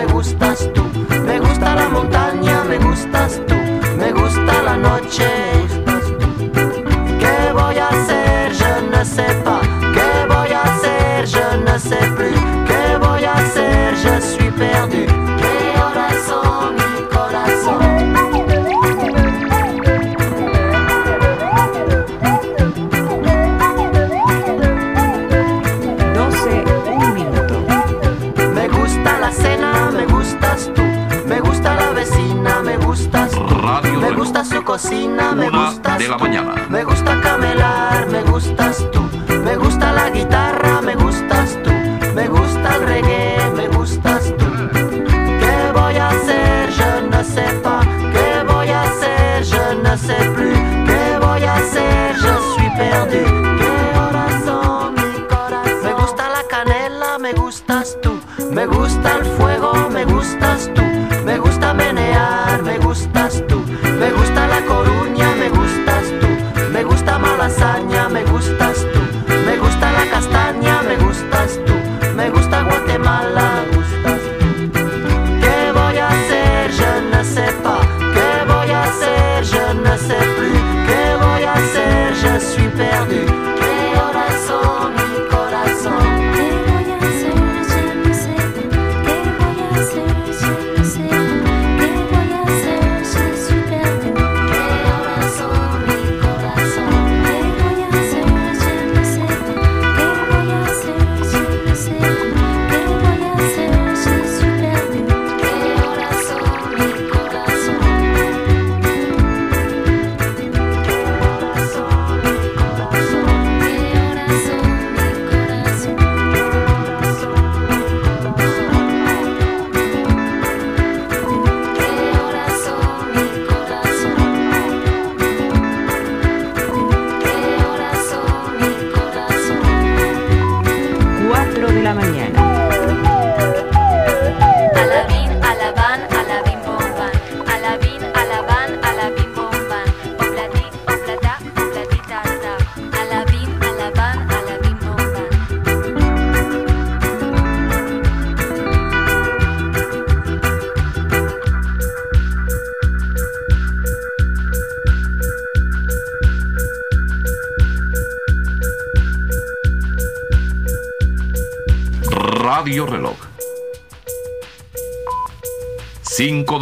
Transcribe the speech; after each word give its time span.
me 0.00 0.12
gustas 0.12 0.70
tú. 0.72 0.82
Me 1.24 1.38
gusta 1.40 1.74
la 1.74 1.88
montaña, 1.88 2.64
me 2.64 2.78
gustas 2.78 3.09
gusta 34.80 34.88
cocina, 34.88 35.34
me 35.34 35.48
Una 35.48 35.70
gustas 35.70 35.98
de 35.98 36.08
la 36.08 36.18
mañana. 36.18 36.66
Me 36.70 36.84
gusta 36.84 37.20
camelar, 37.20 38.06
me 38.08 38.22
gustas 38.22 38.89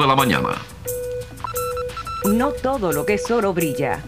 la 0.09 0.17
mañana. 0.17 0.49
No 2.25 2.53
todo 2.53 2.93
lo 2.93 3.05
que 3.05 3.15
es 3.15 3.31
oro 3.31 3.53
brilla. 3.53 4.03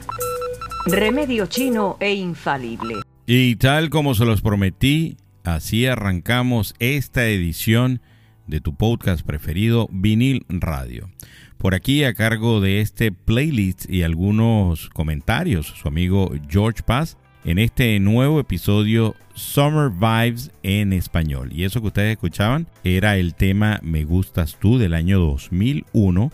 Remedio 0.87 1.47
chino 1.47 1.99
e 2.00 2.14
infalible. 2.14 2.97
Y 3.26 3.56
tal 3.56 3.91
como 3.91 4.14
se 4.14 4.25
los 4.25 4.41
prometí, 4.41 5.19
así 5.44 5.87
arrancamos 5.87 6.75
esta 6.79 7.26
edición 7.26 8.00
de 8.47 8.62
tu 8.62 8.75
podcast 8.75 9.26
preferido, 9.26 9.88
Vinil 9.93 10.47
Radio. 10.49 11.11
Por 11.58 11.75
aquí 11.75 12.02
a 12.05 12.14
cargo 12.14 12.62
de 12.62 12.81
este 12.81 13.12
playlist 13.12 13.88
y 13.88 14.02
algunos 14.02 14.88
comentarios, 14.88 15.67
su 15.67 15.87
amigo 15.87 16.32
George 16.49 16.82
Paz, 16.82 17.19
en 17.44 17.58
este 17.58 17.98
nuevo 18.00 18.40
episodio 18.40 19.14
Summer 19.34 19.90
Vibes 19.90 20.50
en 20.62 20.92
español. 20.92 21.50
Y 21.52 21.64
eso 21.64 21.81
que 21.81 21.88
ustedes 21.88 22.12
escuchaban 22.12 22.66
era 22.84 23.16
el 23.16 23.34
tema 23.34 23.81
Me 23.82 24.04
Gustas 24.04 24.56
Tú 24.58 24.78
del 24.78 24.94
año 24.94 25.19
2001 25.19 26.32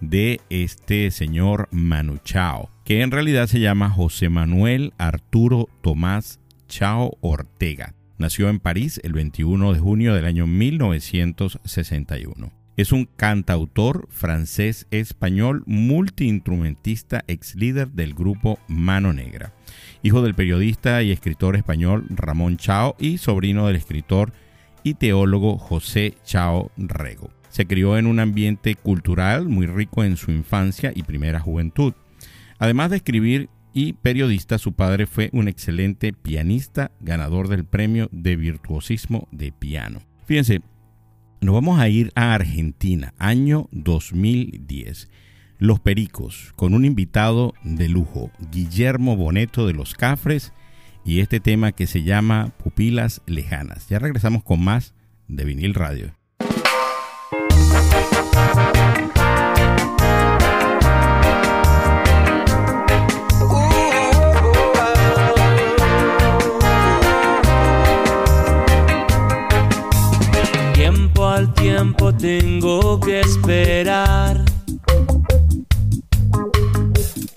de 0.00 0.40
este 0.50 1.10
señor 1.10 1.68
Manu 1.70 2.18
Chao, 2.24 2.70
que 2.84 3.02
en 3.02 3.10
realidad 3.10 3.46
se 3.46 3.60
llama 3.60 3.90
José 3.90 4.28
Manuel 4.28 4.92
Arturo 4.98 5.68
Tomás 5.82 6.40
Chao 6.68 7.16
Ortega. 7.20 7.94
Nació 8.18 8.48
en 8.48 8.60
París 8.60 9.00
el 9.04 9.12
21 9.12 9.72
de 9.72 9.80
junio 9.80 10.14
del 10.14 10.24
año 10.24 10.46
1961. 10.46 12.57
Es 12.78 12.92
un 12.92 13.06
cantautor 13.06 14.06
francés-español, 14.08 15.64
multiinstrumentista, 15.66 17.24
ex 17.26 17.56
líder 17.56 17.90
del 17.90 18.14
grupo 18.14 18.60
Mano 18.68 19.12
Negra, 19.12 19.52
hijo 20.04 20.22
del 20.22 20.36
periodista 20.36 21.02
y 21.02 21.10
escritor 21.10 21.56
español 21.56 22.06
Ramón 22.08 22.56
Chao 22.56 22.94
y 23.00 23.18
sobrino 23.18 23.66
del 23.66 23.74
escritor 23.74 24.32
y 24.84 24.94
teólogo 24.94 25.58
José 25.58 26.14
Chao 26.24 26.70
Rego. 26.76 27.30
Se 27.48 27.66
crió 27.66 27.98
en 27.98 28.06
un 28.06 28.20
ambiente 28.20 28.76
cultural 28.76 29.48
muy 29.48 29.66
rico 29.66 30.04
en 30.04 30.16
su 30.16 30.30
infancia 30.30 30.92
y 30.94 31.02
primera 31.02 31.40
juventud. 31.40 31.94
Además 32.60 32.90
de 32.90 32.98
escribir 32.98 33.48
y 33.72 33.94
periodista, 33.94 34.56
su 34.56 34.74
padre 34.74 35.06
fue 35.06 35.30
un 35.32 35.48
excelente 35.48 36.12
pianista, 36.12 36.92
ganador 37.00 37.48
del 37.48 37.64
premio 37.64 38.08
de 38.12 38.36
virtuosismo 38.36 39.26
de 39.32 39.50
piano. 39.50 40.00
Fíjense, 40.26 40.62
nos 41.40 41.54
vamos 41.54 41.78
a 41.80 41.88
ir 41.88 42.12
a 42.14 42.34
Argentina, 42.34 43.14
año 43.18 43.68
2010. 43.72 45.08
Los 45.58 45.80
Pericos, 45.80 46.52
con 46.56 46.74
un 46.74 46.84
invitado 46.84 47.54
de 47.64 47.88
lujo, 47.88 48.30
Guillermo 48.50 49.16
Boneto 49.16 49.66
de 49.66 49.72
los 49.72 49.94
Cafres, 49.94 50.52
y 51.04 51.20
este 51.20 51.40
tema 51.40 51.72
que 51.72 51.86
se 51.86 52.02
llama 52.02 52.52
Pupilas 52.62 53.22
Lejanas. 53.26 53.88
Ya 53.88 53.98
regresamos 53.98 54.42
con 54.42 54.62
más 54.62 54.94
de 55.26 55.44
vinil 55.44 55.74
radio. 55.74 56.12
Al 71.38 71.54
tiempo 71.54 72.12
tengo 72.12 72.98
que 72.98 73.20
esperar. 73.20 74.44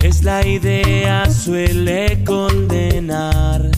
Es 0.00 0.24
la 0.24 0.44
idea, 0.44 1.30
suele 1.30 2.24
condenar. 2.24 3.70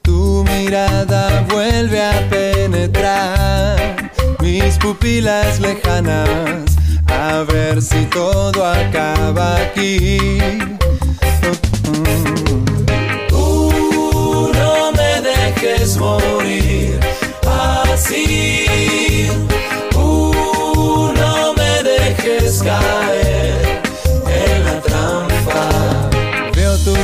Tu 0.00 0.42
mirada 0.44 1.44
vuelve 1.50 2.02
a 2.02 2.26
penetrar 2.30 4.10
mis 4.40 4.78
pupilas 4.78 5.60
lejanas, 5.60 6.64
a 7.08 7.44
ver 7.46 7.82
si 7.82 8.06
todo 8.06 8.64
acaba 8.64 9.56
aquí. 9.56 10.38
Tú 13.28 14.50
no 14.54 14.92
me 14.92 15.20
dejes 15.20 15.98
morir 15.98 16.63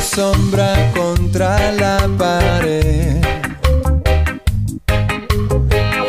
Sombra 0.01 0.91
contra 0.93 1.71
la 1.73 1.97
pared. 2.17 3.21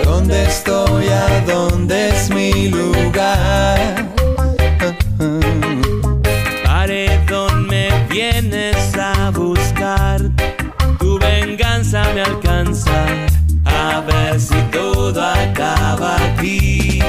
¿Dónde 0.03 0.44
estoy? 0.44 1.09
¿A 1.09 1.41
dónde 1.47 2.09
es 2.09 2.31
mi 2.31 2.69
lugar? 2.69 4.09
Paredón 6.65 7.67
me 7.69 7.91
vienes 8.11 8.97
a 8.99 9.31
buscar, 9.31 10.21
tu 10.99 11.19
venganza 11.19 12.03
me 12.15 12.23
alcanza, 12.23 13.05
a 13.65 14.00
ver 14.00 14.41
si 14.41 14.61
todo 14.73 15.23
acaba 15.23 16.17
aquí. 16.33 17.00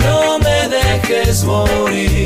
No 0.00 0.38
me 0.38 0.68
dejes 0.68 1.44
morir 1.44 2.17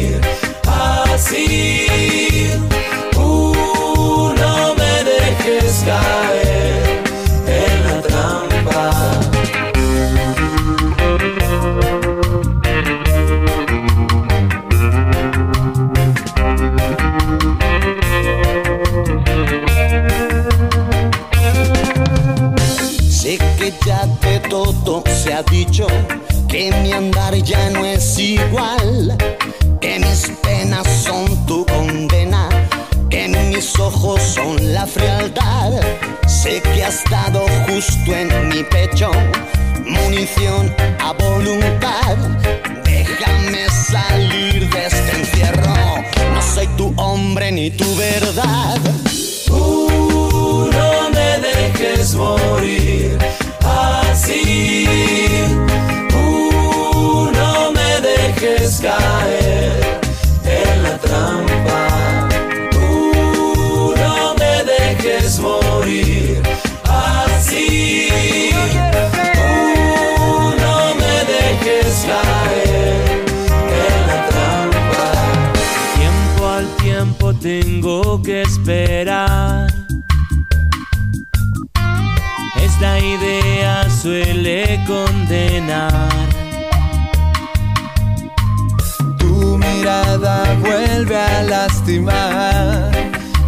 dicho, 25.51 25.87
que 26.49 26.71
mi 26.83 26.93
andar 26.93 27.35
ya 27.37 27.71
no 27.71 27.85
es 27.85 28.19
igual, 28.19 29.17
que 29.81 29.99
mis 29.99 30.31
penas 30.43 30.87
son 30.87 31.47
tu 31.47 31.65
condena, 31.67 32.49
que 33.09 33.29
mis 33.29 33.79
ojos 33.79 34.21
son 34.23 34.73
la 34.73 34.87
frialdad. 34.87 35.73
Sé 36.27 36.61
que 36.63 36.85
has 36.85 37.03
estado 37.03 37.45
justo 37.67 38.15
en 38.15 38.49
mi 38.49 38.63
pecho, 38.65 39.11
munición 39.87 40.75
a 41.01 41.13
voluntad. 41.13 42.17
Déjame 42.85 43.69
salir 43.69 44.69
de 44.71 44.87
este 44.87 45.19
encierro, 45.19 45.75
no 46.35 46.43
soy 46.55 46.67
tu 46.77 46.93
hombre 46.97 47.53
ni 47.53 47.71
tu 47.71 47.97
verdad. 47.97 48.32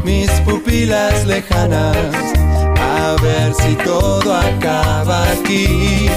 Mis 0.04 0.30
pupilas 0.44 1.24
lejanas, 1.26 1.96
a 2.80 3.16
ver 3.22 3.54
si 3.54 3.74
todo 3.76 4.34
acaba 4.34 5.30
aquí. 5.30 6.08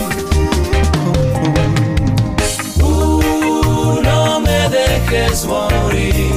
No 4.04 4.40
me 4.40 4.70
dejes 4.70 5.46
morir 5.46 6.37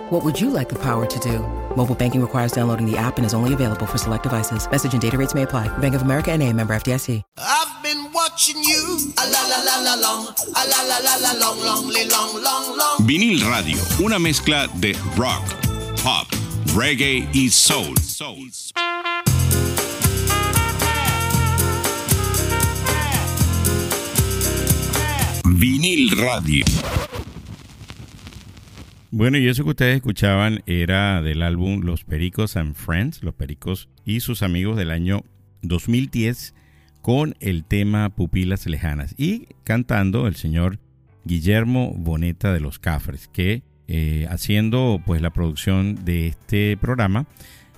What 0.11 0.25
would 0.25 0.41
you 0.41 0.49
like 0.49 0.67
the 0.67 0.75
power 0.75 1.05
to 1.05 1.19
do? 1.19 1.39
Mobile 1.77 1.95
banking 1.95 2.21
requires 2.21 2.51
downloading 2.51 2.85
the 2.85 2.97
app 2.97 3.15
and 3.15 3.25
is 3.25 3.33
only 3.33 3.53
available 3.53 3.85
for 3.85 3.97
select 3.97 4.23
devices. 4.23 4.69
Message 4.69 4.91
and 4.91 5.01
data 5.01 5.17
rates 5.17 5.33
may 5.33 5.43
apply. 5.43 5.69
Bank 5.79 5.95
of 5.95 6.01
America 6.01 6.33
and 6.33 6.43
a 6.43 6.51
member 6.51 6.75
FDIC. 6.75 7.21
I've 7.39 7.81
been 7.81 8.11
watching 8.11 8.61
you. 8.61 9.13
A 9.17 9.25
la 9.31 9.41
la 9.47 9.63
la 9.63 9.79
la 9.79 9.95
long. 9.95 10.27
A 10.27 10.63
la 10.67 10.81
la 10.83 10.97
la 10.99 11.15
la 11.15 11.31
long, 11.39 11.59
long, 11.63 11.87
long, 12.09 12.43
long, 12.43 12.77
long. 12.77 13.07
Vinil 13.07 13.39
Radio, 13.49 13.77
una 14.03 14.19
mezcla 14.19 14.67
de 14.81 14.91
rock, 15.15 15.47
pop, 16.03 16.27
reggae 16.75 17.29
y 17.31 17.49
soul. 17.49 17.95
Vinil 25.45 26.11
Radio. 26.19 26.65
Bueno, 29.13 29.37
y 29.37 29.49
eso 29.49 29.65
que 29.65 29.71
ustedes 29.71 29.97
escuchaban 29.97 30.63
era 30.67 31.21
del 31.21 31.41
álbum 31.41 31.81
Los 31.81 32.05
Pericos 32.05 32.55
and 32.55 32.75
Friends, 32.75 33.21
Los 33.23 33.33
Pericos 33.33 33.89
y 34.05 34.21
sus 34.21 34.41
amigos 34.41 34.77
del 34.77 34.89
año 34.89 35.25
2010 35.63 36.53
con 37.01 37.35
el 37.41 37.65
tema 37.65 38.07
Pupilas 38.07 38.65
Lejanas 38.67 39.13
y 39.17 39.49
cantando 39.65 40.27
el 40.27 40.37
señor 40.37 40.79
Guillermo 41.25 41.93
Boneta 41.93 42.53
de 42.53 42.61
los 42.61 42.79
Cafres, 42.79 43.27
que 43.27 43.63
eh, 43.89 44.27
haciendo 44.29 45.01
pues 45.05 45.21
la 45.21 45.31
producción 45.31 46.05
de 46.05 46.27
este 46.27 46.77
programa 46.77 47.25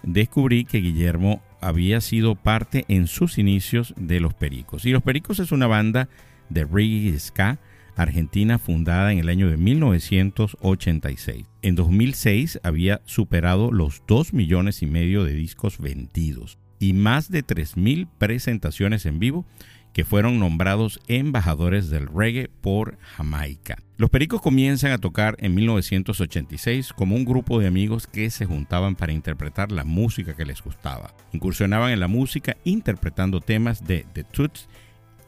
descubrí 0.03 0.65
que 0.65 0.81
Guillermo 0.81 1.41
había 1.61 1.99
sido 2.01 2.35
parte 2.35 2.85
en 2.89 3.07
sus 3.07 3.39
inicios 3.39 3.95
de 3.97 4.19
Los 4.19 4.35
Pericos. 4.35 4.85
Y 4.85 4.91
Los 4.91 5.01
Pericos 5.01 5.39
es 5.39 5.51
una 5.51 5.65
banda 5.65 6.09
de 6.49 6.63
reggae 6.63 7.17
ska 7.17 7.57
argentina 7.95 8.59
fundada 8.59 9.11
en 9.11 9.19
el 9.19 9.29
año 9.29 9.49
de 9.49 9.57
1986. 9.57 11.45
En 11.61 11.75
2006 11.75 12.59
había 12.63 13.01
superado 13.05 13.71
los 13.71 14.03
2 14.07 14.33
millones 14.33 14.81
y 14.81 14.87
medio 14.87 15.23
de 15.23 15.33
discos 15.33 15.77
vendidos 15.79 16.57
y 16.79 16.93
más 16.93 17.31
de 17.31 17.45
3.000 17.45 18.07
presentaciones 18.17 19.05
en 19.05 19.19
vivo 19.19 19.45
que 19.93 20.03
fueron 20.03 20.39
nombrados 20.39 20.99
embajadores 21.07 21.89
del 21.89 22.07
reggae 22.07 22.49
por 22.61 22.97
Jamaica. 22.99 23.77
Los 23.95 24.09
Pericos 24.09 24.41
comienzan 24.41 24.91
a 24.91 24.97
tocar 24.97 25.35
en 25.39 25.53
1986 25.53 26.93
como 26.93 27.15
un 27.15 27.25
grupo 27.25 27.59
de 27.59 27.67
amigos 27.67 28.07
que 28.07 28.29
se 28.31 28.45
juntaban 28.45 28.95
para 28.95 29.13
interpretar 29.13 29.71
la 29.71 29.83
música 29.83 30.35
que 30.35 30.45
les 30.45 30.61
gustaba. 30.61 31.13
Incursionaban 31.31 31.91
en 31.91 31.99
la 31.99 32.07
música 32.07 32.57
interpretando 32.63 33.39
temas 33.39 33.85
de 33.85 34.05
The 34.13 34.23
Toots 34.23 34.67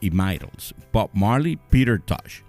y 0.00 0.10
Mitals, 0.10 0.74
Bob 0.92 1.10
Marley, 1.14 1.58
Peter 1.70 2.00
Tosh. 2.00 2.40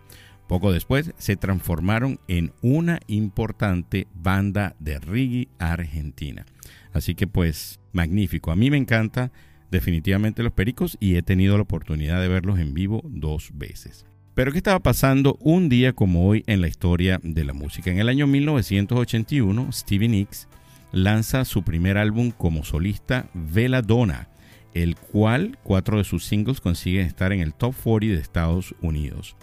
Poco 0.47 0.71
después 0.71 1.11
se 1.17 1.35
transformaron 1.35 2.19
en 2.27 2.53
una 2.61 2.99
importante 3.07 4.07
banda 4.13 4.75
de 4.79 4.99
reggae 4.99 5.49
argentina. 5.59 6.45
Así 6.93 7.15
que 7.15 7.27
pues 7.27 7.79
magnífico. 7.91 8.51
A 8.51 8.55
mí 8.55 8.71
me 8.71 8.77
encanta 8.77 9.31
definitivamente 9.71 10.43
los 10.43 10.53
Pericos 10.53 10.97
y 10.99 11.15
he 11.15 11.21
tenido 11.21 11.57
la 11.57 11.63
oportunidad 11.63 12.21
de 12.21 12.27
verlos 12.29 12.59
en 12.59 12.73
vivo 12.73 13.01
dos 13.05 13.51
veces. 13.53 14.05
Pero 14.33 14.51
¿qué 14.51 14.59
estaba 14.59 14.79
pasando 14.79 15.37
un 15.41 15.67
día 15.67 15.93
como 15.93 16.27
hoy 16.27 16.43
en 16.47 16.61
la 16.61 16.67
historia 16.67 17.19
de 17.23 17.43
la 17.43 17.53
música? 17.53 17.91
En 17.91 17.99
el 17.99 18.07
año 18.07 18.27
1981, 18.27 19.71
Stevie 19.71 20.09
Nicks 20.09 20.47
lanza 20.91 21.43
su 21.43 21.63
primer 21.63 21.97
álbum 21.97 22.31
como 22.31 22.63
solista, 22.63 23.29
Veladona, 23.33 24.29
el 24.73 24.95
cual 24.95 25.57
cuatro 25.63 25.97
de 25.97 26.03
sus 26.03 26.23
singles 26.23 26.61
consiguen 26.61 27.07
estar 27.07 27.33
en 27.33 27.39
el 27.39 27.53
top 27.53 27.73
40 27.83 28.15
de 28.15 28.21
Estados 28.21 28.75
Unidos. 28.81 29.35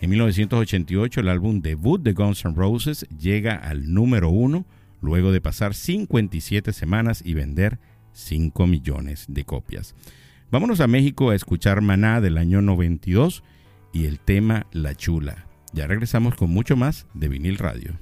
En 0.00 0.08
1988 0.08 1.20
el 1.20 1.28
álbum 1.28 1.60
debut 1.60 2.02
de 2.02 2.14
Guns 2.14 2.46
N' 2.46 2.54
Roses 2.54 3.06
llega 3.18 3.54
al 3.54 3.92
número 3.92 4.30
uno 4.30 4.64
luego 5.02 5.30
de 5.30 5.42
pasar 5.42 5.74
57 5.74 6.72
semanas 6.72 7.22
y 7.22 7.34
vender 7.34 7.78
5 8.12 8.66
millones 8.66 9.26
de 9.28 9.44
copias. 9.44 9.94
Vámonos 10.50 10.80
a 10.80 10.86
México 10.86 11.30
a 11.30 11.34
escuchar 11.34 11.82
Maná 11.82 12.22
del 12.22 12.38
año 12.38 12.62
92 12.62 13.44
y 13.92 14.06
el 14.06 14.20
tema 14.20 14.66
La 14.72 14.94
Chula. 14.94 15.46
Ya 15.74 15.86
regresamos 15.86 16.34
con 16.34 16.50
mucho 16.50 16.76
más 16.76 17.06
de 17.12 17.28
vinil 17.28 17.58
radio. 17.58 17.98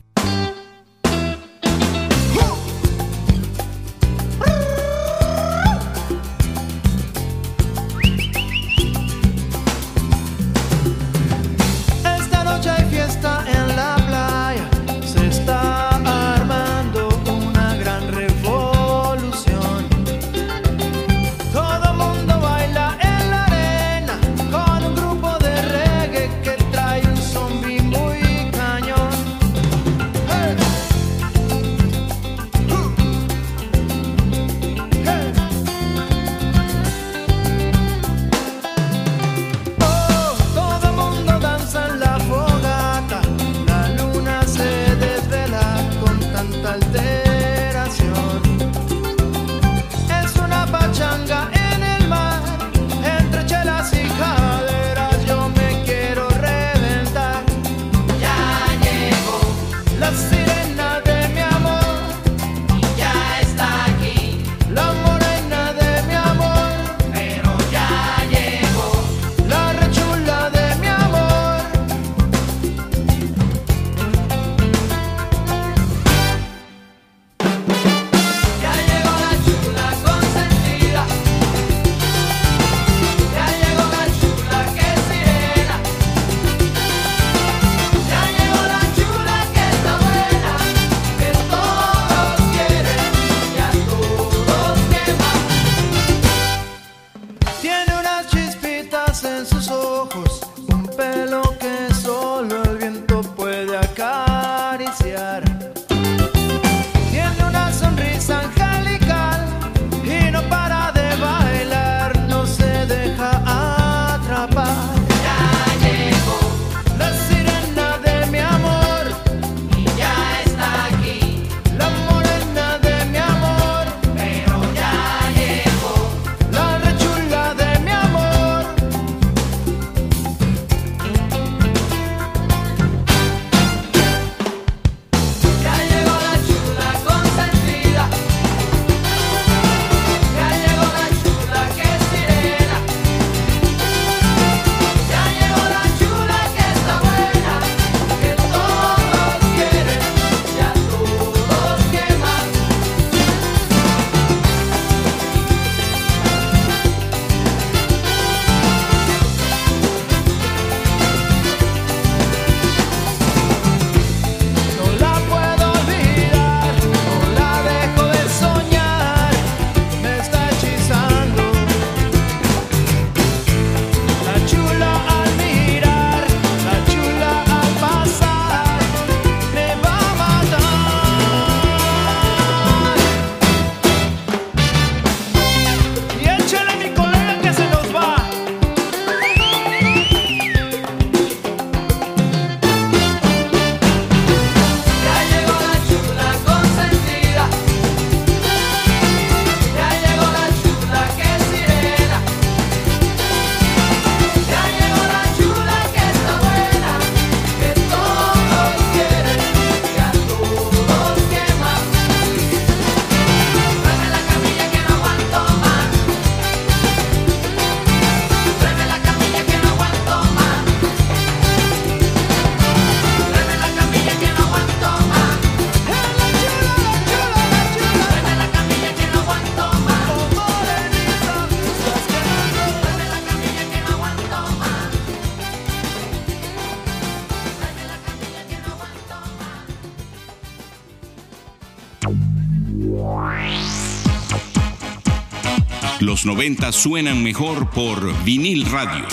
Los 246.18 246.26
90 246.26 246.72
suenan 246.72 247.22
mejor 247.22 247.70
por 247.70 248.24
vinil 248.24 248.66
radio. 248.66 249.06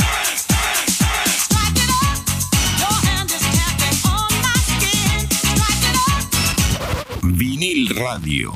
Vinil 7.22 7.90
radio. 7.90 8.54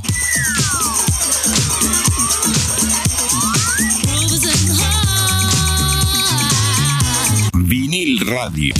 Vinil 7.53 8.19
radio. 8.25 8.73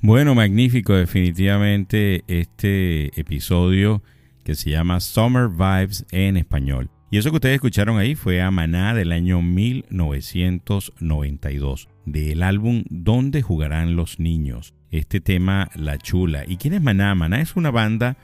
Bueno, 0.00 0.34
magnífico 0.34 0.94
definitivamente 0.94 2.24
este 2.26 3.20
episodio 3.20 4.02
que 4.42 4.56
se 4.56 4.70
llama 4.70 4.98
Summer 4.98 5.48
Vibes 5.48 6.06
en 6.10 6.36
español. 6.36 6.90
Y 7.14 7.18
eso 7.18 7.30
que 7.30 7.36
ustedes 7.36 7.54
escucharon 7.54 7.96
ahí 7.96 8.16
fue 8.16 8.42
a 8.42 8.50
Maná 8.50 8.92
del 8.92 9.12
año 9.12 9.40
1992, 9.40 11.88
del 12.06 12.42
álbum 12.42 12.82
Donde 12.90 13.40
jugarán 13.40 13.94
los 13.94 14.18
niños. 14.18 14.74
Este 14.90 15.20
tema 15.20 15.70
La 15.76 15.96
Chula. 15.96 16.42
¿Y 16.44 16.56
quién 16.56 16.74
es 16.74 16.82
Maná? 16.82 17.14
Maná 17.14 17.40
es 17.40 17.54
una 17.54 17.70
banda 17.70 18.16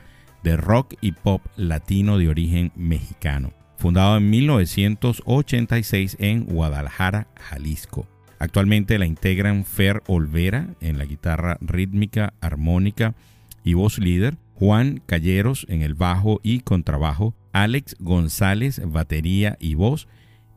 de 0.43 0.57
rock 0.57 0.95
y 1.01 1.13
pop 1.13 1.41
latino 1.55 2.19
de 2.19 2.31
origen 2.31 2.73
mexicano, 2.75 3.53
fundado 3.79 4.17
en 4.17 4.29
1986 4.29 6.17
en 6.19 6.47
Guadalajara, 6.47 7.29
Jalisco. 7.39 8.09
Actualmente 8.41 8.99
la 8.99 9.07
integran 9.07 9.65
Fer 9.65 10.03
Olvera 10.09 10.75
en 10.81 10.99
la 10.99 11.05
guitarra 11.05 11.59
rítmica, 11.61 12.35
armónica 12.41 13.15
y 13.63 13.75
voz 13.75 14.01
líder, 14.01 14.37
Juan 14.55 15.01
Calleros 15.07 15.65
en 15.69 15.83
el 15.83 15.95
bajo 15.95 16.41
y 16.43 16.63
contrabajo, 16.63 17.37
Alex 17.53 17.97
González 17.99 18.81
batería 18.85 19.57
y 19.61 19.75
voz 19.75 20.09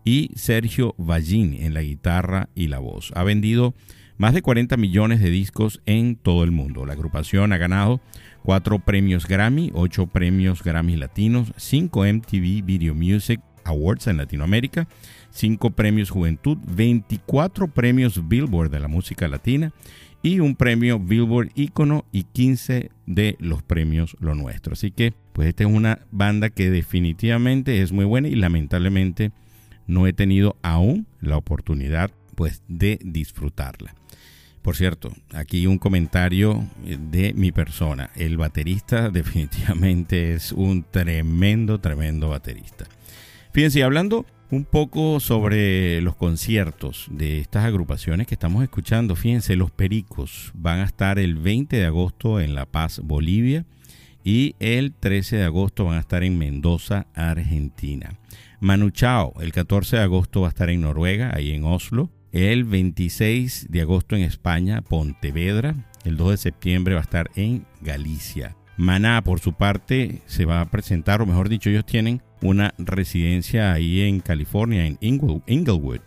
y 0.04 0.32
Sergio 0.36 0.96
Vallín 0.98 1.54
en 1.54 1.74
la 1.74 1.82
guitarra 1.82 2.50
y 2.56 2.68
la 2.68 2.80
voz. 2.80 3.12
Ha 3.16 3.24
vendido 3.24 3.74
más 4.18 4.34
de 4.34 4.42
40 4.42 4.78
millones 4.78 5.22
de 5.22 5.30
discos 5.30 5.82
en 5.86 6.16
todo 6.16 6.44
el 6.44 6.52
mundo. 6.52 6.86
La 6.86 6.94
agrupación 6.94 7.54
ha 7.54 7.58
ganado 7.58 8.02
cuatro 8.44 8.80
premios 8.80 9.28
Grammy, 9.28 9.72
ocho 9.74 10.08
premios 10.08 10.64
Grammy 10.64 10.96
Latinos, 10.96 11.54
cinco 11.58 12.06
MTV 12.06 12.64
Video 12.64 12.94
Music 12.94 13.42
Awards 13.66 14.08
en 14.08 14.18
Latinoamérica, 14.18 14.88
5 15.32 15.72
premios 15.72 16.10
Juventud, 16.10 16.58
24 16.68 17.68
premios 17.68 18.28
Billboard 18.28 18.70
de 18.70 18.80
la 18.80 18.88
música 18.88 19.28
latina 19.28 19.72
y 20.24 20.40
un 20.40 20.56
premio 20.56 21.00
Billboard 21.00 21.52
Ícono 21.54 22.06
y 22.12 22.24
15 22.24 22.90
de 23.06 23.36
los 23.40 23.62
premios 23.62 24.16
Lo 24.20 24.34
Nuestro. 24.34 24.74
Así 24.74 24.90
que, 24.90 25.14
pues 25.34 25.50
esta 25.50 25.66
es 25.66 25.70
una 25.70 26.00
banda 26.12 26.50
que 26.50 26.72
definitivamente 26.72 27.82
es 27.82 27.92
muy 27.92 28.06
buena 28.06 28.30
y 28.30 28.36
lamentablemente 28.36 29.32
no 29.86 30.08
he 30.08 30.14
tenido 30.14 30.56
aún 30.64 31.06
la 31.20 31.38
oportunidad 31.38 32.10
pues 32.36 32.64
de 32.70 32.98
disfrutarla. 33.04 33.94
Por 34.62 34.78
cierto, 34.78 35.12
aquí 35.34 35.68
un 35.68 35.78
comentario 35.78 36.66
de 36.86 37.34
mi 37.34 37.52
persona. 37.52 38.10
El 38.16 38.38
baterista 38.38 39.10
definitivamente 39.12 40.34
es 40.34 40.54
un 40.54 40.86
tremendo, 40.90 41.82
tremendo 41.82 42.30
baterista. 42.30 42.86
Fíjense, 43.52 43.84
hablando 43.84 44.26
un 44.54 44.66
poco 44.66 45.20
sobre 45.20 46.00
los 46.02 46.16
conciertos 46.16 47.08
de 47.10 47.39
estas 47.39 47.66
agrupaciones 47.66 48.28
que 48.28 48.36
estamos 48.36 48.62
escuchando, 48.62 49.16
fíjense, 49.16 49.56
los 49.56 49.72
Pericos 49.72 50.52
van 50.54 50.80
a 50.80 50.84
estar 50.84 51.18
el 51.18 51.36
20 51.36 51.76
de 51.76 51.86
agosto 51.86 52.39
en 52.39 52.54
La 52.54 52.68
Paz, 52.68 53.02
Bolivia, 53.04 53.66
y 54.24 54.56
el 54.60 54.94
13 54.94 55.38
de 55.38 55.44
agosto 55.46 55.86
van 55.86 55.98
a 55.98 56.02
estar 56.02 56.24
en 56.24 56.38
Mendoza, 56.38 57.08
Argentina. 57.16 58.20
Manu 58.60 58.92
Chao, 58.92 59.34
el 59.42 59.52
14 59.52 59.98
de 59.98 60.04
agosto 60.04 60.42
va 60.42 60.48
a 60.48 60.50
estar 60.50 60.70
en 60.70 60.82
Noruega, 60.82 61.32
ahí 61.36 61.52
en 61.52 61.66
Oslo. 61.66 62.12
El 62.32 62.63
26 62.63 63.68
de 63.70 63.82
agosto 63.82 64.16
en 64.16 64.22
España, 64.22 64.82
Pontevedra. 64.82 65.76
El 66.06 66.16
2 66.16 66.32
de 66.32 66.38
septiembre 66.38 66.94
va 66.94 67.02
a 67.02 67.04
estar 67.04 67.32
en 67.36 67.66
Galicia. 67.82 68.56
Maná, 68.78 69.24
por 69.24 69.40
su 69.40 69.54
parte, 69.54 70.22
se 70.26 70.46
va 70.46 70.62
a 70.62 70.72
presentar, 70.72 71.22
o 71.22 71.26
mejor 71.26 71.50
dicho, 71.50 71.70
ellos 71.70 71.86
tienen 71.86 72.22
una 72.42 72.74
residencia 72.78 73.72
ahí 73.72 74.02
en 74.02 74.20
California, 74.20 74.86
en 74.86 74.98
Inglewood, 75.00 76.02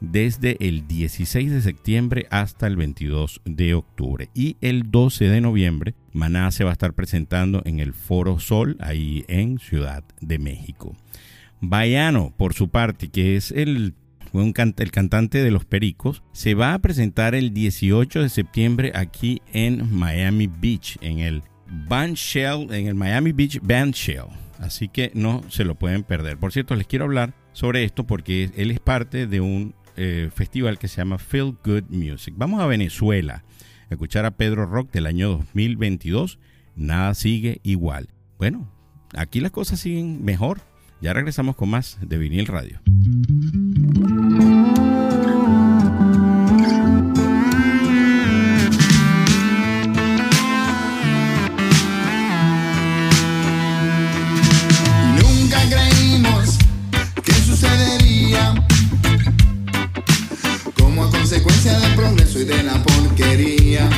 desde 0.00 0.56
el 0.66 0.86
16 0.86 1.50
de 1.50 1.62
septiembre 1.62 2.26
hasta 2.30 2.66
el 2.66 2.76
22 2.76 3.40
de 3.44 3.74
octubre. 3.74 4.28
Y 4.34 4.56
el 4.60 4.90
12 4.90 5.26
de 5.26 5.40
noviembre, 5.40 5.94
Maná 6.12 6.50
se 6.50 6.64
va 6.64 6.70
a 6.70 6.72
estar 6.72 6.94
presentando 6.94 7.62
en 7.64 7.80
el 7.80 7.92
Foro 7.92 8.38
Sol, 8.38 8.76
ahí 8.80 9.24
en 9.28 9.58
Ciudad 9.58 10.04
de 10.20 10.38
México. 10.38 10.96
Bayano, 11.60 12.34
por 12.36 12.54
su 12.54 12.68
parte, 12.68 13.08
que 13.08 13.36
es 13.36 13.50
el, 13.50 13.94
el 14.32 14.90
cantante 14.90 15.42
de 15.42 15.50
Los 15.50 15.64
Pericos, 15.66 16.22
se 16.32 16.54
va 16.54 16.72
a 16.72 16.78
presentar 16.78 17.34
el 17.34 17.52
18 17.52 18.22
de 18.22 18.28
septiembre 18.28 18.92
aquí 18.94 19.42
en 19.52 19.94
Miami 19.94 20.46
Beach, 20.46 20.96
en 21.02 21.18
el 21.18 21.42
Band 21.70 22.16
Shell, 22.16 22.72
en 22.72 22.86
el 22.86 22.94
Miami 22.94 23.32
Beach 23.32 23.60
Band 23.62 23.94
Shell. 23.94 24.26
Así 24.58 24.88
que 24.88 25.10
no 25.14 25.42
se 25.48 25.64
lo 25.64 25.74
pueden 25.74 26.02
perder. 26.02 26.36
Por 26.36 26.52
cierto, 26.52 26.74
les 26.76 26.86
quiero 26.86 27.06
hablar 27.06 27.32
sobre 27.52 27.84
esto 27.84 28.06
porque 28.06 28.50
él 28.56 28.70
es 28.70 28.80
parte 28.80 29.26
de 29.26 29.40
un 29.40 29.74
eh, 29.96 30.30
festival 30.34 30.78
que 30.78 30.88
se 30.88 30.98
llama 30.98 31.18
Feel 31.18 31.56
Good 31.64 31.84
Music. 31.88 32.34
Vamos 32.36 32.60
a 32.60 32.66
Venezuela 32.66 33.44
a 33.90 33.94
escuchar 33.94 34.24
a 34.24 34.32
Pedro 34.32 34.66
Rock 34.66 34.92
del 34.92 35.06
año 35.06 35.28
2022. 35.28 36.38
Nada 36.76 37.14
sigue 37.14 37.60
igual. 37.62 38.08
Bueno, 38.38 38.70
aquí 39.16 39.40
las 39.40 39.50
cosas 39.50 39.80
siguen 39.80 40.24
mejor. 40.24 40.60
Ya 41.00 41.12
regresamos 41.14 41.56
con 41.56 41.70
más 41.70 41.98
de 42.02 42.18
Vinil 42.18 42.46
Radio. 42.46 42.80
De 62.44 62.62
la 62.62 62.82
porquería. 62.82 63.88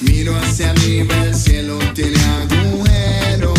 Miro 0.00 0.34
hacia 0.36 0.70
arriba, 0.70 1.14
el 1.24 1.34
cielo 1.34 1.78
tiene 1.94 2.18
agujero. 2.20 3.54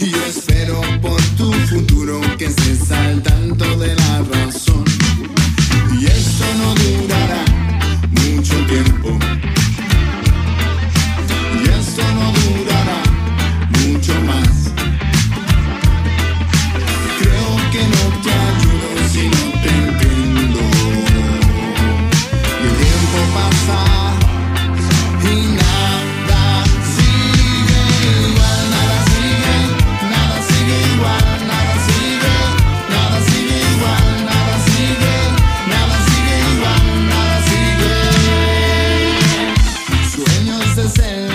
Y 0.00 0.10
yo 0.10 0.24
espero 0.26 0.80
por 1.02 1.20
tu 1.36 1.52
futuro 1.52 2.20
que 2.38 2.46
estés 2.46 2.90
al 2.92 3.22
tanto 3.22 3.64
de 3.76 3.94
la 3.94 4.03
Sueños 40.74 40.96
de 40.96 41.33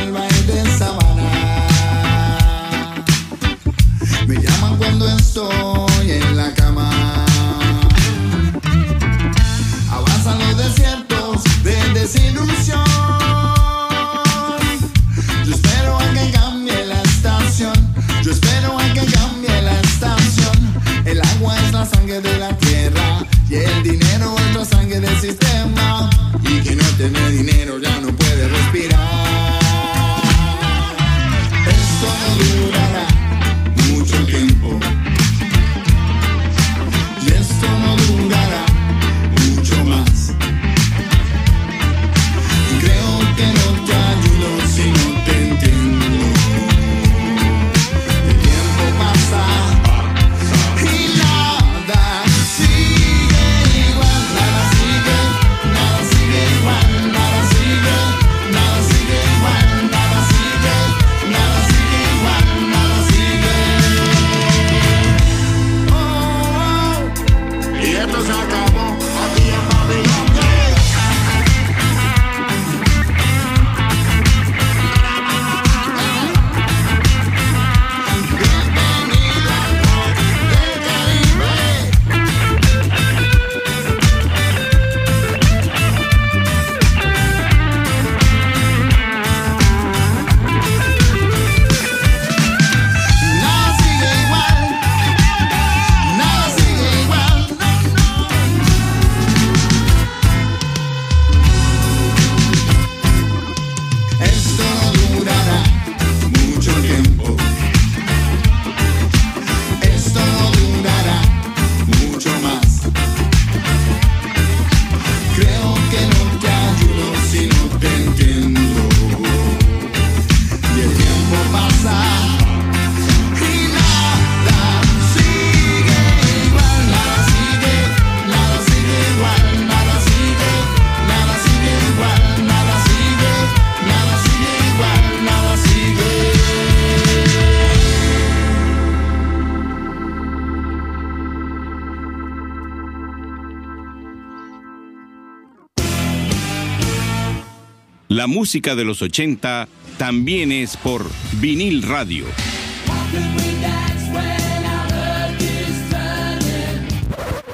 La 148.19 148.27
música 148.27 148.75
de 148.75 148.83
los 148.83 149.01
80 149.01 149.69
también 149.97 150.51
es 150.51 150.75
por 150.75 151.09
vinil 151.39 151.81
radio. 151.81 152.25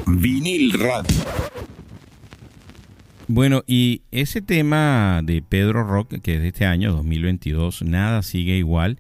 Vinil 0.08 0.74
radio. 0.74 1.18
Bueno, 3.28 3.64
y 3.68 4.02
ese 4.10 4.42
tema 4.42 5.22
de 5.24 5.44
Pedro 5.44 5.84
Rock, 5.84 6.16
que 6.24 6.38
es 6.38 6.42
de 6.42 6.48
este 6.48 6.66
año 6.66 6.94
2022, 6.94 7.84
Nada 7.84 8.24
sigue 8.24 8.58
igual, 8.58 8.98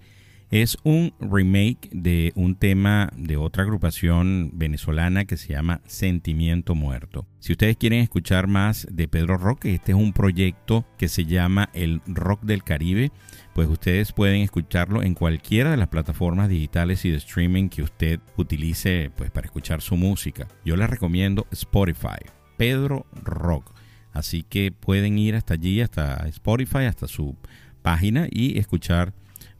es 0.51 0.77
un 0.83 1.13
remake 1.19 1.89
de 1.91 2.31
un 2.35 2.55
tema 2.55 3.09
de 3.17 3.37
otra 3.37 3.63
agrupación 3.63 4.51
venezolana 4.53 5.25
que 5.25 5.37
se 5.37 5.53
llama 5.53 5.81
Sentimiento 5.85 6.75
Muerto. 6.75 7.27
Si 7.39 7.51
ustedes 7.53 7.77
quieren 7.77 7.99
escuchar 7.99 8.47
más 8.47 8.87
de 8.91 9.07
Pedro 9.07 9.37
Rock, 9.37 9.65
este 9.65 9.91
es 9.91 9.97
un 9.97 10.13
proyecto 10.13 10.85
que 10.97 11.07
se 11.07 11.25
llama 11.25 11.69
El 11.73 12.01
Rock 12.05 12.43
del 12.43 12.63
Caribe, 12.63 13.11
pues 13.53 13.67
ustedes 13.69 14.11
pueden 14.11 14.41
escucharlo 14.41 15.01
en 15.01 15.13
cualquiera 15.13 15.71
de 15.71 15.77
las 15.77 15.87
plataformas 15.87 16.49
digitales 16.49 17.05
y 17.05 17.11
de 17.11 17.17
streaming 17.17 17.69
que 17.69 17.83
usted 17.83 18.19
utilice 18.37 19.11
pues, 19.15 19.31
para 19.31 19.45
escuchar 19.45 19.81
su 19.81 19.95
música. 19.95 20.47
Yo 20.63 20.75
les 20.75 20.89
recomiendo 20.89 21.47
Spotify, 21.51 22.19
Pedro 22.57 23.05
Rock. 23.23 23.73
Así 24.11 24.43
que 24.43 24.71
pueden 24.71 25.17
ir 25.17 25.35
hasta 25.35 25.55
allí, 25.55 25.81
hasta 25.81 26.27
Spotify, 26.27 26.85
hasta 26.85 27.07
su 27.07 27.35
página 27.81 28.27
y 28.31 28.57
escuchar 28.57 29.13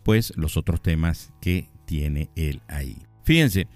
pues 0.05 0.31
los 0.37 0.55
otros 0.55 0.83
temas 0.83 1.33
que 1.41 1.67
tiene 1.85 2.29
él 2.35 2.61
ahí. 2.67 2.95
Fíjense, 3.23 3.67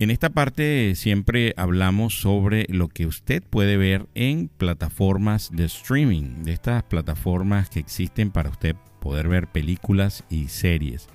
en 0.00 0.10
esta 0.10 0.30
parte 0.30 0.96
siempre 0.96 1.54
hablamos 1.56 2.20
sobre 2.20 2.66
lo 2.68 2.88
que 2.88 3.06
usted 3.06 3.40
puede 3.44 3.76
ver 3.76 4.08
en 4.14 4.48
plataformas 4.48 5.48
de 5.52 5.66
streaming, 5.66 6.42
de 6.42 6.54
estas 6.54 6.82
plataformas 6.82 7.70
que 7.70 7.78
existen 7.78 8.32
para 8.32 8.50
usted 8.50 8.74
poder 9.00 9.28
ver 9.28 9.46
películas 9.46 10.24
y 10.28 10.48
series. 10.48 11.08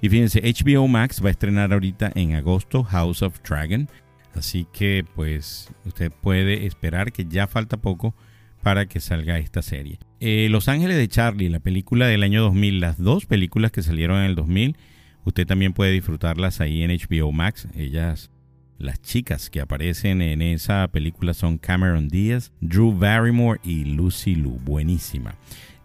Y 0.00 0.08
fíjense, 0.08 0.40
HBO 0.40 0.86
Max 0.86 1.20
va 1.22 1.28
a 1.28 1.32
estrenar 1.32 1.72
ahorita 1.72 2.12
en 2.14 2.34
agosto 2.34 2.84
House 2.84 3.22
of 3.22 3.40
Dragon, 3.42 3.88
así 4.34 4.68
que 4.72 5.04
pues 5.16 5.68
usted 5.84 6.12
puede 6.12 6.66
esperar 6.66 7.10
que 7.10 7.24
ya 7.24 7.48
falta 7.48 7.76
poco 7.76 8.14
para 8.62 8.86
que 8.86 9.00
salga 9.00 9.38
esta 9.38 9.62
serie. 9.62 9.98
Eh, 10.18 10.48
Los 10.50 10.68
Ángeles 10.68 10.96
de 10.96 11.08
Charlie, 11.08 11.50
la 11.50 11.60
película 11.60 12.06
del 12.06 12.22
año 12.22 12.42
2000, 12.42 12.80
las 12.80 12.98
dos 12.98 13.26
películas 13.26 13.70
que 13.70 13.82
salieron 13.82 14.18
en 14.18 14.24
el 14.24 14.34
2000, 14.34 14.76
usted 15.24 15.46
también 15.46 15.74
puede 15.74 15.92
disfrutarlas 15.92 16.60
ahí 16.60 16.82
en 16.82 16.90
HBO 16.90 17.32
Max. 17.32 17.68
Ellas, 17.74 18.30
las 18.78 19.02
chicas 19.02 19.50
que 19.50 19.60
aparecen 19.60 20.22
en 20.22 20.40
esa 20.40 20.88
película 20.88 21.34
son 21.34 21.58
Cameron 21.58 22.08
Diaz, 22.08 22.52
Drew 22.60 22.96
Barrymore 22.96 23.60
y 23.62 23.84
Lucy 23.84 24.34
Liu. 24.34 24.58
Buenísima. 24.64 25.34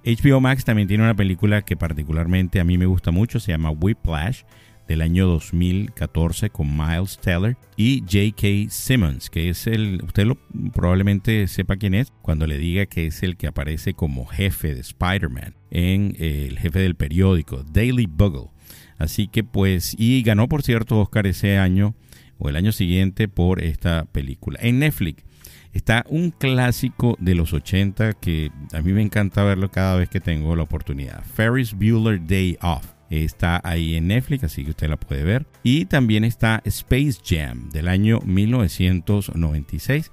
HBO 0.06 0.40
Max 0.40 0.64
también 0.64 0.88
tiene 0.88 1.04
una 1.04 1.16
película 1.16 1.62
que 1.62 1.76
particularmente 1.76 2.60
a 2.60 2.64
mí 2.64 2.78
me 2.78 2.86
gusta 2.86 3.12
mucho, 3.12 3.40
se 3.40 3.52
llama 3.52 3.70
Whiplash 3.72 4.44
del 4.92 5.02
año 5.02 5.26
2014 5.26 6.50
con 6.50 6.76
Miles 6.76 7.18
Teller 7.18 7.56
y 7.78 8.02
J.K. 8.02 8.70
Simmons, 8.70 9.30
que 9.30 9.50
es 9.50 9.66
el, 9.66 10.02
usted 10.04 10.26
lo, 10.26 10.38
probablemente 10.74 11.48
sepa 11.48 11.78
quién 11.78 11.94
es 11.94 12.12
cuando 12.22 12.46
le 12.46 12.58
diga 12.58 12.86
que 12.88 13.06
es 13.06 13.24
el 13.24 13.38
que 13.38 13.48
aparece 13.48 13.94
como 13.94 14.26
jefe 14.26 14.76
de 14.76 14.82
Spider-Man 14.82 15.56
en 15.70 16.14
eh, 16.20 16.48
el 16.50 16.60
jefe 16.60 16.80
del 16.80 16.96
periódico 16.96 17.64
Daily 17.64 18.06
Bugle. 18.06 18.50
Así 18.98 19.30
que 19.30 19.46
pues, 19.46 19.96
y 19.98 20.24
ganó 20.24 20.50
por 20.50 20.62
cierto 20.62 21.00
Oscar 21.00 21.26
ese 21.26 21.58
año 21.58 21.96
o 22.38 22.50
el 22.50 22.58
año 22.58 22.74
siguiente 22.74 23.30
por 23.30 23.64
esta 23.64 24.04
película. 24.12 24.60
En 24.62 24.80
Netflix 24.80 25.24
está 25.72 26.04
un 26.10 26.32
clásico 26.32 27.16
de 27.22 27.36
los 27.36 27.54
80 27.54 28.12
que 28.16 28.52
a 28.74 28.82
mí 28.82 28.92
me 28.92 29.02
encanta 29.02 29.46
verlo 29.46 29.72
cada 29.72 29.96
vez 29.96 30.10
que 30.10 30.20
tengo 30.20 30.54
la 30.58 30.64
oportunidad. 30.64 31.24
Ferris 31.24 31.74
Bueller 31.74 32.20
Day 32.28 32.58
Off 32.62 32.86
está 33.12 33.62
ahí 33.64 33.96
en 33.96 34.08
Netflix, 34.08 34.46
así 34.46 34.64
que 34.64 34.72
usted 34.72 34.90
la 34.90 34.98
puede 34.98 35.24
ver. 35.24 35.46
Y 35.64 35.86
también 35.86 36.24
está 36.24 36.64
Space 36.66 37.20
Jam 37.24 37.70
del 37.70 37.88
año 37.88 38.20
1996, 38.22 40.12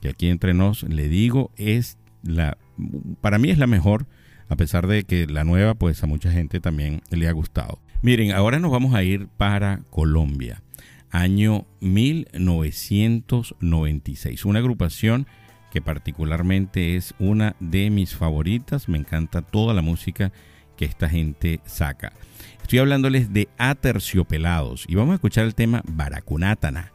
que 0.00 0.08
aquí 0.08 0.26
entre 0.28 0.54
nos 0.54 0.82
le 0.82 1.08
digo 1.08 1.52
es 1.56 1.98
la, 2.22 2.58
para 3.20 3.38
mí 3.38 3.50
es 3.50 3.58
la 3.58 3.66
mejor, 3.66 4.06
a 4.48 4.56
pesar 4.56 4.86
de 4.86 5.04
que 5.04 5.26
la 5.26 5.44
nueva 5.44 5.74
pues 5.74 6.02
a 6.02 6.06
mucha 6.06 6.32
gente 6.32 6.60
también 6.60 7.02
le 7.10 7.28
ha 7.28 7.32
gustado. 7.32 7.78
Miren, 8.02 8.32
ahora 8.32 8.58
nos 8.58 8.70
vamos 8.70 8.94
a 8.94 9.02
ir 9.02 9.28
para 9.36 9.82
Colombia, 9.90 10.62
año 11.10 11.66
1996, 11.80 14.46
una 14.46 14.60
agrupación 14.60 15.26
que 15.70 15.82
particularmente 15.82 16.96
es 16.96 17.14
una 17.18 17.54
de 17.60 17.90
mis 17.90 18.14
favoritas, 18.14 18.88
me 18.88 18.96
encanta 18.98 19.42
toda 19.42 19.74
la 19.74 19.82
música 19.82 20.32
que 20.80 20.86
esta 20.86 21.10
gente 21.10 21.60
saca. 21.66 22.14
Estoy 22.62 22.78
hablándoles 22.78 23.34
de 23.34 23.50
Aterciopelados 23.58 24.86
y 24.88 24.94
vamos 24.94 25.12
a 25.12 25.14
escuchar 25.16 25.44
el 25.44 25.54
tema 25.54 25.82
Baracunátana. 25.86 26.90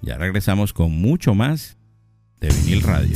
Ya 0.00 0.16
regresamos 0.16 0.72
con 0.72 0.90
mucho 0.90 1.34
más 1.34 1.76
de 2.40 2.48
vinil 2.48 2.80
radio. 2.80 3.12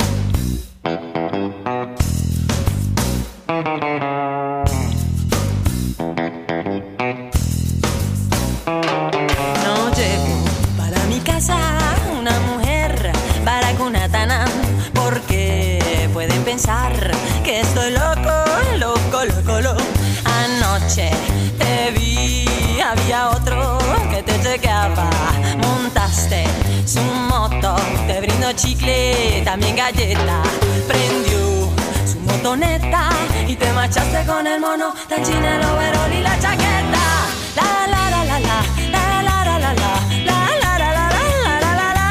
Brindó 28.51 28.67
chicle, 28.67 29.41
también 29.45 29.75
galleta. 29.75 30.41
Prendió 30.87 31.69
su 32.05 32.19
motoneta 32.19 33.09
y 33.47 33.55
te 33.55 33.71
marchaste 33.73 34.25
con 34.25 34.45
el 34.47 34.59
mono, 34.59 34.93
tan 35.07 35.23
china 35.23 35.55
el 35.57 35.63
overol 35.63 36.13
y 36.13 36.21
la 36.21 36.39
chaqueta. 36.39 37.27
La 37.55 37.87
la 37.87 38.09
la 38.09 38.25
la 38.25 38.39
la, 38.39 38.63
la 38.91 39.23
la 39.23 39.33
la 39.33 39.59
la 39.59 39.73
la, 39.73 39.93
la 40.25 40.37
la 40.61 40.77
la 40.79 40.89
la 40.93 41.05
la 41.43 41.59
la 41.59 41.71
la 41.75 41.89
la. 41.93 42.09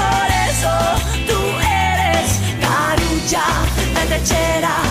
Por 0.00 0.28
eso 0.48 0.72
tú 1.26 1.38
eres 1.60 2.28
carucha, 2.60 3.44
mentechera, 3.94 4.74
abeja, 4.74 4.83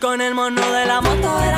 con 0.00 0.22
el 0.22 0.34
mono 0.34 0.72
de 0.72 0.86
la 0.86 1.02
moto 1.02 1.49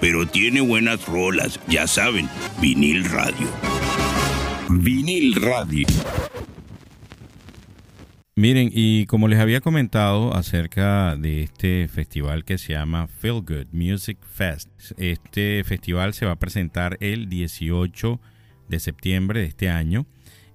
pero 0.00 0.26
tiene 0.26 0.60
buenas 0.60 1.06
rolas, 1.06 1.60
ya 1.68 1.86
saben, 1.86 2.28
vinil 2.60 3.04
radio. 3.04 3.48
Vinil 4.68 5.34
radio. 5.34 5.86
Miren, 8.34 8.70
y 8.72 9.06
como 9.06 9.28
les 9.28 9.38
había 9.38 9.60
comentado 9.60 10.34
acerca 10.34 11.16
de 11.16 11.42
este 11.42 11.88
festival 11.88 12.44
que 12.44 12.58
se 12.58 12.74
llama 12.74 13.06
Feel 13.08 13.40
Good 13.40 13.72
Music 13.72 14.18
Fest, 14.22 14.68
este 14.98 15.64
festival 15.64 16.12
se 16.12 16.26
va 16.26 16.32
a 16.32 16.38
presentar 16.38 16.98
el 17.00 17.28
18 17.28 18.20
de 18.68 18.80
septiembre 18.80 19.40
de 19.40 19.46
este 19.46 19.70
año. 19.70 20.06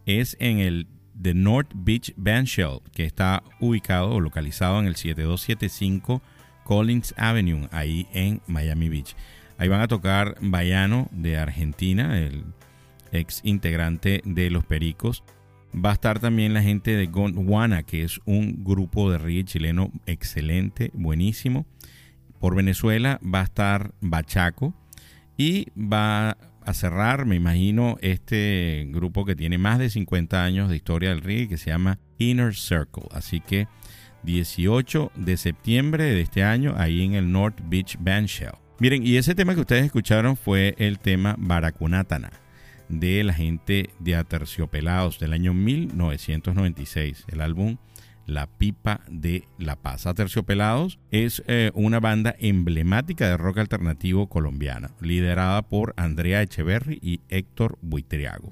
Es 0.05 0.37
en 0.39 0.59
el 0.59 0.87
The 1.19 1.33
North 1.33 1.71
Beach 1.73 2.13
Bandshell, 2.17 2.81
que 2.93 3.05
está 3.05 3.43
ubicado 3.59 4.11
o 4.11 4.19
localizado 4.19 4.79
en 4.79 4.87
el 4.87 4.95
7275 4.95 6.21
Collins 6.71 7.13
Avenue, 7.17 7.67
ahí 7.73 8.07
en 8.13 8.39
Miami 8.47 8.87
Beach. 8.87 9.13
Ahí 9.57 9.67
van 9.67 9.81
a 9.81 9.89
tocar 9.89 10.37
Bayano 10.39 11.09
de 11.11 11.37
Argentina, 11.37 12.17
el 12.17 12.45
ex 13.11 13.41
integrante 13.43 14.21
de 14.23 14.49
Los 14.49 14.63
Pericos. 14.63 15.21
Va 15.75 15.89
a 15.89 15.93
estar 15.95 16.19
también 16.19 16.53
la 16.53 16.63
gente 16.63 16.95
de 16.95 17.07
Gondwana, 17.07 17.83
que 17.83 18.05
es 18.05 18.21
un 18.23 18.63
grupo 18.63 19.11
de 19.11 19.17
reggae 19.17 19.43
chileno 19.43 19.91
excelente, 20.05 20.91
buenísimo. 20.93 21.65
Por 22.39 22.55
Venezuela 22.55 23.19
va 23.21 23.41
a 23.41 23.43
estar 23.43 23.91
Bachaco 23.99 24.73
y 25.35 25.67
va 25.77 26.37
a 26.65 26.73
cerrar, 26.73 27.25
me 27.25 27.35
imagino, 27.35 27.97
este 27.99 28.87
grupo 28.91 29.25
que 29.25 29.35
tiene 29.35 29.57
más 29.57 29.77
de 29.77 29.89
50 29.89 30.41
años 30.41 30.69
de 30.69 30.77
historia 30.77 31.09
del 31.09 31.19
reggae 31.19 31.49
que 31.49 31.57
se 31.57 31.69
llama 31.69 31.99
Inner 32.17 32.55
Circle. 32.55 33.09
Así 33.11 33.41
que 33.41 33.67
18 34.23 35.11
de 35.15 35.37
septiembre 35.37 36.03
de 36.03 36.21
este 36.21 36.43
año, 36.43 36.75
ahí 36.77 37.03
en 37.03 37.13
el 37.13 37.31
North 37.31 37.59
Beach 37.65 37.97
Bandshell. 37.99 38.55
Miren, 38.79 39.05
y 39.05 39.17
ese 39.17 39.35
tema 39.35 39.53
que 39.53 39.61
ustedes 39.61 39.85
escucharon 39.85 40.35
fue 40.35 40.75
el 40.79 40.99
tema 40.99 41.35
Baracunatana 41.37 42.31
de 42.89 43.23
la 43.23 43.33
gente 43.33 43.89
de 43.99 44.15
Aterciopelados 44.15 45.19
del 45.19 45.33
año 45.33 45.53
1996, 45.53 47.25
el 47.27 47.41
álbum 47.41 47.77
La 48.25 48.47
Pipa 48.47 49.01
de 49.07 49.47
la 49.57 49.75
Paz. 49.75 50.07
Aterciopelados 50.07 50.99
es 51.09 51.41
eh, 51.47 51.71
una 51.73 51.99
banda 51.99 52.35
emblemática 52.39 53.27
de 53.27 53.37
rock 53.37 53.59
alternativo 53.59 54.27
colombiana, 54.27 54.91
liderada 54.99 55.61
por 55.61 55.93
Andrea 55.95 56.41
Echeverry 56.41 56.99
y 57.01 57.21
Héctor 57.29 57.77
Buitriago. 57.81 58.51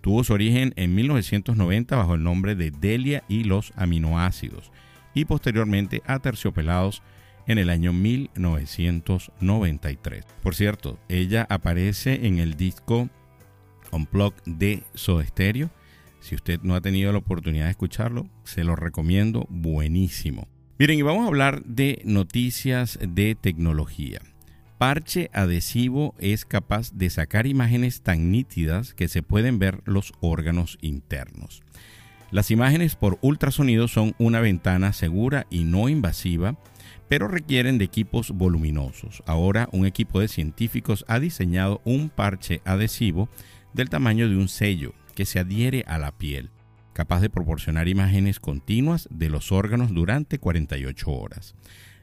Tuvo 0.00 0.22
su 0.22 0.32
origen 0.32 0.74
en 0.76 0.94
1990 0.94 1.96
bajo 1.96 2.14
el 2.14 2.22
nombre 2.22 2.54
de 2.54 2.72
Delia 2.72 3.24
y 3.28 3.44
los 3.44 3.72
aminoácidos 3.76 4.70
y 5.14 5.24
posteriormente 5.24 6.02
Aterciopelados 6.06 7.02
en 7.46 7.58
el 7.58 7.70
año 7.70 7.92
1993. 7.92 10.24
Por 10.42 10.54
cierto, 10.54 10.98
ella 11.08 11.46
aparece 11.50 12.26
en 12.26 12.38
el 12.38 12.56
disco 12.56 13.08
Unplugged 13.90 14.42
de 14.46 14.84
Soda 14.94 15.26
Stereo. 15.26 15.70
Si 16.20 16.34
usted 16.34 16.60
no 16.62 16.74
ha 16.74 16.80
tenido 16.80 17.12
la 17.12 17.18
oportunidad 17.18 17.66
de 17.66 17.72
escucharlo, 17.72 18.30
se 18.44 18.64
lo 18.64 18.76
recomiendo, 18.76 19.46
buenísimo. 19.50 20.48
Miren, 20.78 20.98
y 20.98 21.02
vamos 21.02 21.24
a 21.24 21.28
hablar 21.28 21.62
de 21.64 22.00
noticias 22.04 22.98
de 23.00 23.34
tecnología. 23.34 24.20
Parche 24.78 25.28
adhesivo 25.32 26.14
es 26.18 26.44
capaz 26.44 26.92
de 26.92 27.10
sacar 27.10 27.46
imágenes 27.46 28.02
tan 28.02 28.32
nítidas 28.32 28.94
que 28.94 29.06
se 29.06 29.22
pueden 29.22 29.60
ver 29.60 29.80
los 29.84 30.12
órganos 30.20 30.76
internos. 30.80 31.62
Las 32.32 32.50
imágenes 32.50 32.96
por 32.96 33.18
ultrasonido 33.20 33.88
son 33.88 34.14
una 34.18 34.40
ventana 34.40 34.94
segura 34.94 35.46
y 35.50 35.64
no 35.64 35.90
invasiva, 35.90 36.56
pero 37.06 37.28
requieren 37.28 37.76
de 37.76 37.84
equipos 37.84 38.30
voluminosos. 38.30 39.22
Ahora 39.26 39.68
un 39.70 39.84
equipo 39.84 40.18
de 40.18 40.28
científicos 40.28 41.04
ha 41.08 41.20
diseñado 41.20 41.82
un 41.84 42.08
parche 42.08 42.62
adhesivo 42.64 43.28
del 43.74 43.90
tamaño 43.90 44.30
de 44.30 44.36
un 44.36 44.48
sello 44.48 44.94
que 45.14 45.26
se 45.26 45.40
adhiere 45.40 45.84
a 45.86 45.98
la 45.98 46.16
piel, 46.16 46.48
capaz 46.94 47.20
de 47.20 47.28
proporcionar 47.28 47.86
imágenes 47.86 48.40
continuas 48.40 49.08
de 49.10 49.28
los 49.28 49.52
órganos 49.52 49.92
durante 49.92 50.38
48 50.38 51.10
horas. 51.10 51.54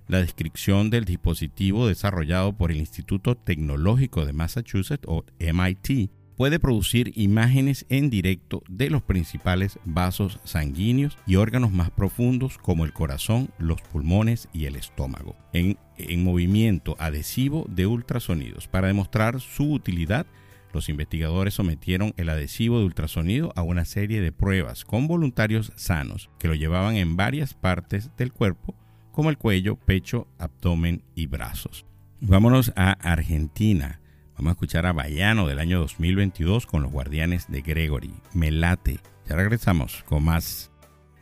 La 0.08 0.20
descripción 0.20 0.92
del 0.92 1.06
dispositivo 1.06 1.88
desarrollado 1.88 2.54
por 2.54 2.72
el 2.72 2.78
Instituto 2.78 3.36
Tecnológico 3.36 4.28
de 4.28 4.34
Massachusetts 4.34 5.08
o 5.08 5.26
MIT 5.40 6.12
puede 6.40 6.58
producir 6.58 7.12
imágenes 7.18 7.86
en 7.90 8.10
directo 8.10 8.64
de 8.70 8.90
los 8.90 9.04
principales 9.04 9.78
vasos 9.84 10.40
sanguíneos 10.46 11.18
y 11.28 11.36
órganos 11.36 11.74
más 11.74 11.92
profundos 11.92 12.58
como 12.58 12.86
el 12.86 12.94
corazón, 12.94 13.50
los 13.58 13.82
pulmones 13.82 14.48
y 14.54 14.64
el 14.64 14.78
estómago, 14.78 15.36
en, 15.52 15.78
en 15.98 16.24
movimiento 16.24 16.96
adhesivo 16.98 17.66
de 17.68 17.88
ultrasonidos. 17.88 18.70
Para 18.70 18.88
demostrar 18.88 19.42
su 19.42 19.70
utilidad, 19.74 20.28
los 20.72 20.88
investigadores 20.88 21.56
sometieron 21.56 22.14
el 22.16 22.30
adhesivo 22.30 22.80
de 22.80 22.86
ultrasonido 22.86 23.52
a 23.58 23.62
una 23.62 23.84
serie 23.84 24.22
de 24.22 24.32
pruebas 24.32 24.86
con 24.86 25.10
voluntarios 25.10 25.74
sanos 25.76 26.30
que 26.40 26.48
lo 26.48 26.56
llevaban 26.56 26.96
en 26.96 27.18
varias 27.18 27.54
partes 27.54 28.12
del 28.16 28.32
cuerpo, 28.32 28.76
como 29.12 29.30
el 29.30 29.38
cuello, 29.38 29.76
pecho, 29.76 30.30
abdomen 30.38 31.04
y 31.16 31.26
brazos. 31.26 31.86
Vámonos 32.22 32.72
a 32.78 32.94
Argentina. 32.94 34.00
Vamos 34.40 34.52
a 34.52 34.54
escuchar 34.54 34.86
a 34.86 34.94
Bayano 34.94 35.48
del 35.48 35.60
año 35.60 35.80
2022 35.80 36.66
con 36.66 36.82
los 36.82 36.94
guardianes 36.94 37.52
de 37.52 37.60
Gregory. 37.60 38.14
Melate. 38.34 39.02
Ya 39.28 39.36
regresamos 39.36 40.02
con 40.08 40.24
más 40.24 40.72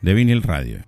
de 0.02 0.14
vinil 0.14 0.40
radio. 0.40 0.84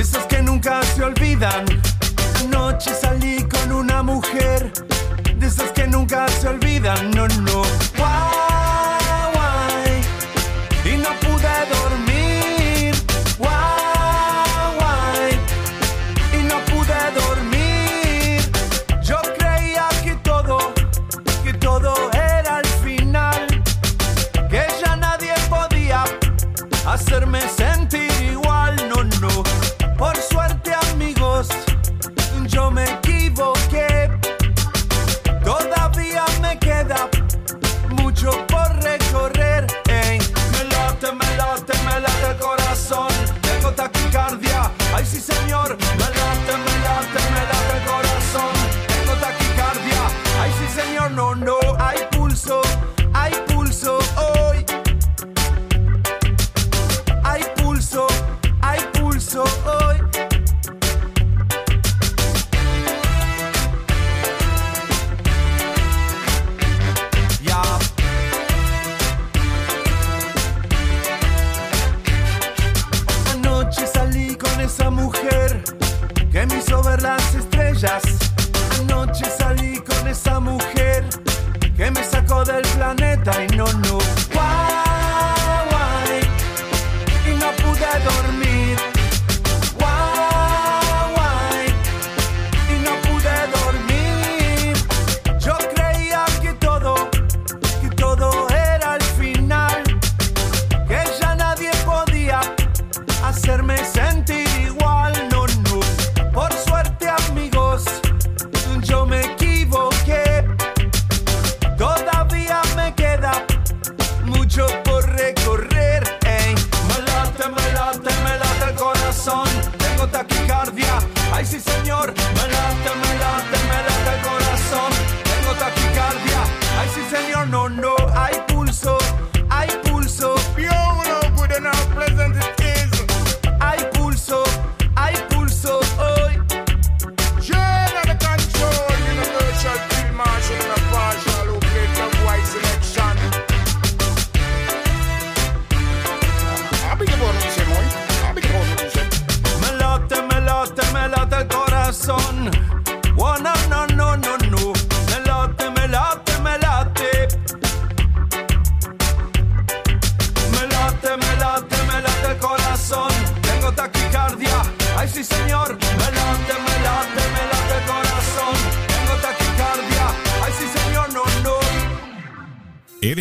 De 0.00 0.04
esas 0.04 0.24
que 0.28 0.40
nunca 0.40 0.82
se 0.82 1.04
olvidan. 1.04 1.66
Anoche 2.40 2.90
salí 2.94 3.46
con 3.46 3.70
una 3.70 4.02
mujer 4.02 4.72
de 5.36 5.46
esas 5.46 5.72
que 5.72 5.86
nunca 5.86 6.26
se 6.28 6.48
olvidan. 6.48 7.10
No, 7.10 7.28
no. 7.28 7.89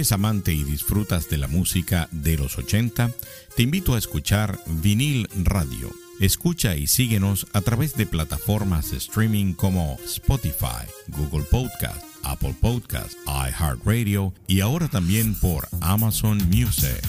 ¿Eres 0.10 0.16
amante 0.16 0.51
y 0.51 0.64
disfrutas 0.64 1.30
de 1.30 1.38
la 1.38 1.47
música 1.47 2.10
de 2.12 2.36
los 2.36 2.57
80? 2.57 3.12
Te 3.55 3.62
invito 3.62 3.93
a 3.93 3.99
escuchar 3.99 4.57
Vinil 4.82 5.28
Radio. 5.43 5.91
Escucha 6.20 6.76
y 6.76 6.88
síguenos 6.88 7.45
a 7.53 7.62
través 7.62 7.95
de 7.95 8.07
plataformas 8.07 8.89
de 8.89 8.97
streaming 8.97 9.53
como 9.53 9.99
Spotify, 10.03 10.89
Google 11.10 11.43
Podcast, 11.43 12.03
Apple 12.24 12.55
Podcast, 12.60 13.14
iHeartRadio 13.28 14.34
y 14.47 14.62
ahora 14.62 14.88
también 14.88 15.36
por 15.36 15.68
Amazon 15.80 16.39
Music. 16.49 17.03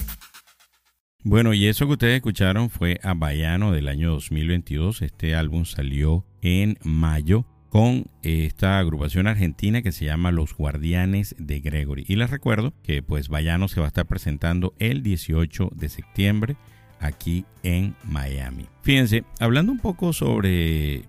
Bueno, 1.23 1.55
y 1.55 1.65
eso 1.65 1.87
que 1.87 1.93
ustedes 1.93 2.17
escucharon 2.17 2.69
fue 2.69 2.99
Abayano 3.01 3.71
del 3.71 3.87
año 3.87 4.11
2022. 4.11 5.01
Este 5.01 5.33
álbum 5.33 5.65
salió 5.65 6.23
en 6.43 6.77
mayo 6.83 7.47
con 7.71 8.07
esta 8.21 8.79
agrupación 8.79 9.27
argentina 9.27 9.81
que 9.81 9.93
se 9.93 10.03
llama 10.03 10.33
Los 10.33 10.53
Guardianes 10.53 11.35
de 11.39 11.61
Gregory. 11.61 12.03
Y 12.05 12.17
les 12.17 12.29
recuerdo 12.29 12.73
que 12.83 13.01
pues 13.01 13.29
Bayano 13.29 13.69
se 13.69 13.79
va 13.79 13.85
a 13.85 13.87
estar 13.87 14.05
presentando 14.05 14.73
el 14.77 15.03
18 15.03 15.71
de 15.73 15.87
septiembre 15.87 16.57
aquí 16.99 17.45
en 17.63 17.95
Miami. 18.03 18.65
Fíjense, 18.81 19.23
hablando 19.39 19.71
un 19.71 19.79
poco 19.79 20.11
sobre 20.11 21.03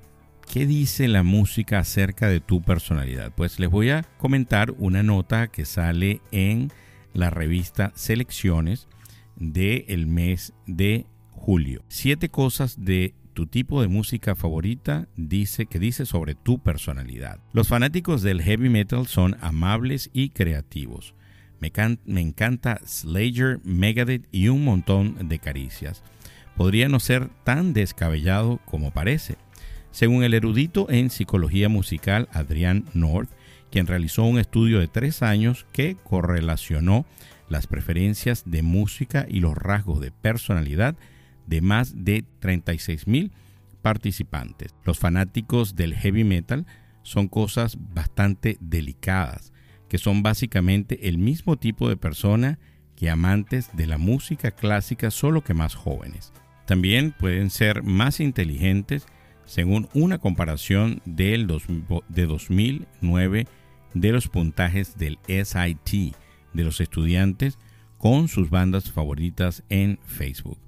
qué 0.52 0.64
dice 0.64 1.08
la 1.08 1.24
música 1.24 1.80
acerca 1.80 2.28
de 2.28 2.38
tu 2.38 2.62
personalidad, 2.62 3.32
pues 3.34 3.58
les 3.58 3.68
voy 3.68 3.90
a 3.90 4.02
comentar 4.16 4.72
una 4.78 5.02
nota 5.02 5.48
que 5.48 5.64
sale 5.64 6.20
en 6.30 6.70
la 7.12 7.30
revista 7.30 7.90
Selecciones 7.96 8.86
del 9.34 10.06
mes 10.06 10.52
de 10.68 11.06
julio. 11.32 11.82
Siete 11.88 12.28
cosas 12.28 12.84
de 12.84 13.14
tu 13.32 13.46
tipo 13.46 13.80
de 13.82 13.88
música 13.88 14.34
favorita 14.34 15.08
dice 15.16 15.66
que 15.66 15.78
dice 15.78 16.06
sobre 16.06 16.34
tu 16.34 16.58
personalidad. 16.58 17.40
Los 17.52 17.68
fanáticos 17.68 18.22
del 18.22 18.42
heavy 18.42 18.68
metal 18.68 19.06
son 19.06 19.36
amables 19.40 20.10
y 20.12 20.30
creativos. 20.30 21.14
Me, 21.60 21.70
encanta 22.20 22.80
Slayer, 22.84 23.60
Megadeth 23.62 24.26
y 24.32 24.48
un 24.48 24.64
montón 24.64 25.28
de 25.28 25.38
caricias. 25.38 26.02
Podría 26.56 26.88
no 26.88 26.98
ser 26.98 27.28
tan 27.44 27.72
descabellado 27.72 28.60
como 28.64 28.90
parece. 28.90 29.36
Según 29.92 30.24
el 30.24 30.34
erudito 30.34 30.90
en 30.90 31.08
psicología 31.08 31.68
musical 31.68 32.28
Adrián 32.32 32.86
North, 32.94 33.30
quien 33.70 33.86
realizó 33.86 34.24
un 34.24 34.38
estudio 34.38 34.80
de 34.80 34.88
tres 34.88 35.22
años 35.22 35.66
que 35.72 35.96
correlacionó 36.02 37.06
las 37.48 37.66
preferencias 37.66 38.42
de 38.44 38.62
música 38.62 39.26
y 39.28 39.40
los 39.40 39.56
rasgos 39.56 40.00
de 40.00 40.10
personalidad 40.10 40.96
de 41.46 41.60
más 41.60 42.04
de 42.04 42.24
36 42.40 43.06
mil 43.06 43.32
participantes. 43.82 44.74
Los 44.84 44.98
fanáticos 44.98 45.74
del 45.76 45.94
heavy 45.94 46.24
metal 46.24 46.66
son 47.02 47.28
cosas 47.28 47.76
bastante 47.94 48.56
delicadas, 48.60 49.52
que 49.88 49.98
son 49.98 50.22
básicamente 50.22 51.08
el 51.08 51.18
mismo 51.18 51.56
tipo 51.56 51.88
de 51.88 51.96
persona 51.96 52.58
que 52.96 53.10
amantes 53.10 53.70
de 53.74 53.86
la 53.86 53.98
música 53.98 54.52
clásica, 54.52 55.10
solo 55.10 55.42
que 55.42 55.54
más 55.54 55.74
jóvenes. 55.74 56.32
También 56.66 57.12
pueden 57.12 57.50
ser 57.50 57.82
más 57.82 58.20
inteligentes 58.20 59.06
según 59.44 59.88
una 59.92 60.18
comparación 60.18 61.02
del 61.04 61.46
de 62.08 62.26
2009 62.26 63.46
de 63.94 64.12
los 64.12 64.28
puntajes 64.28 64.96
del 64.96 65.18
SIT 65.26 66.14
de 66.52 66.64
los 66.64 66.80
estudiantes 66.80 67.58
con 67.98 68.28
sus 68.28 68.50
bandas 68.50 68.90
favoritas 68.90 69.64
en 69.68 69.98
Facebook. 70.04 70.58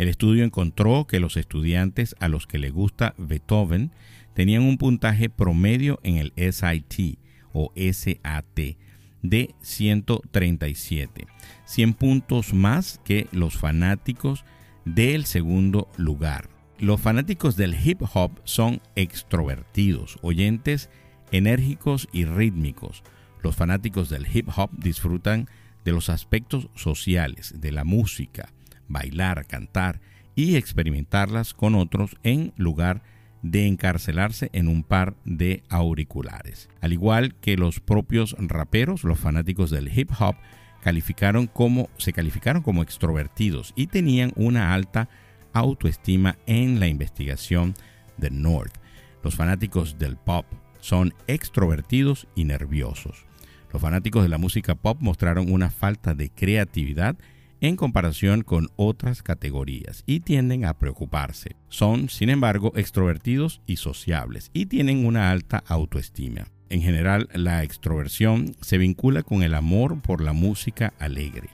El 0.00 0.08
estudio 0.08 0.44
encontró 0.44 1.06
que 1.06 1.20
los 1.20 1.36
estudiantes 1.36 2.16
a 2.20 2.28
los 2.28 2.46
que 2.46 2.56
les 2.56 2.72
gusta 2.72 3.12
Beethoven 3.18 3.92
tenían 4.32 4.62
un 4.62 4.78
puntaje 4.78 5.28
promedio 5.28 6.00
en 6.02 6.16
el 6.16 6.32
SIT 6.34 7.18
o 7.52 7.70
SAT 7.76 8.78
de 9.20 9.54
137, 9.60 11.26
100 11.66 11.92
puntos 11.92 12.54
más 12.54 12.98
que 13.04 13.26
los 13.30 13.58
fanáticos 13.58 14.46
del 14.86 15.26
segundo 15.26 15.86
lugar. 15.98 16.48
Los 16.78 16.98
fanáticos 16.98 17.56
del 17.56 17.76
hip 17.78 18.00
hop 18.14 18.40
son 18.44 18.80
extrovertidos, 18.96 20.16
oyentes 20.22 20.88
enérgicos 21.30 22.08
y 22.10 22.24
rítmicos. 22.24 23.02
Los 23.42 23.54
fanáticos 23.54 24.08
del 24.08 24.26
hip 24.34 24.48
hop 24.56 24.70
disfrutan 24.78 25.46
de 25.84 25.92
los 25.92 26.08
aspectos 26.08 26.68
sociales, 26.74 27.52
de 27.58 27.72
la 27.72 27.84
música, 27.84 28.50
bailar, 28.90 29.46
cantar 29.46 30.00
y 30.34 30.56
experimentarlas 30.56 31.54
con 31.54 31.74
otros 31.74 32.16
en 32.22 32.52
lugar 32.56 33.02
de 33.42 33.66
encarcelarse 33.66 34.50
en 34.52 34.68
un 34.68 34.82
par 34.82 35.16
de 35.24 35.62
auriculares. 35.70 36.68
Al 36.80 36.92
igual 36.92 37.34
que 37.36 37.56
los 37.56 37.80
propios 37.80 38.36
raperos, 38.38 39.04
los 39.04 39.18
fanáticos 39.18 39.70
del 39.70 39.96
hip 39.96 40.10
hop 40.18 40.36
calificaron 40.82 41.46
como, 41.46 41.88
se 41.96 42.12
calificaron 42.12 42.62
como 42.62 42.82
extrovertidos 42.82 43.72
y 43.76 43.86
tenían 43.86 44.32
una 44.36 44.74
alta 44.74 45.08
autoestima 45.52 46.36
en 46.46 46.80
la 46.80 46.86
investigación 46.86 47.74
de 48.18 48.30
North. 48.30 48.74
Los 49.22 49.36
fanáticos 49.36 49.98
del 49.98 50.16
pop 50.16 50.46
son 50.80 51.14
extrovertidos 51.26 52.26
y 52.34 52.44
nerviosos. 52.44 53.26
Los 53.72 53.82
fanáticos 53.82 54.22
de 54.22 54.28
la 54.28 54.38
música 54.38 54.74
pop 54.74 54.98
mostraron 55.00 55.52
una 55.52 55.70
falta 55.70 56.14
de 56.14 56.30
creatividad 56.30 57.16
en 57.60 57.76
comparación 57.76 58.42
con 58.42 58.68
otras 58.76 59.22
categorías 59.22 60.02
y 60.06 60.20
tienden 60.20 60.64
a 60.64 60.78
preocuparse. 60.78 61.56
Son, 61.68 62.08
sin 62.08 62.30
embargo, 62.30 62.72
extrovertidos 62.74 63.60
y 63.66 63.76
sociables 63.76 64.50
y 64.52 64.66
tienen 64.66 65.04
una 65.04 65.30
alta 65.30 65.62
autoestima. 65.66 66.48
En 66.70 66.82
general, 66.82 67.28
la 67.34 67.62
extroversión 67.64 68.54
se 68.60 68.78
vincula 68.78 69.22
con 69.22 69.42
el 69.42 69.54
amor 69.54 70.00
por 70.00 70.20
la 70.20 70.32
música 70.32 70.94
alegre. 70.98 71.50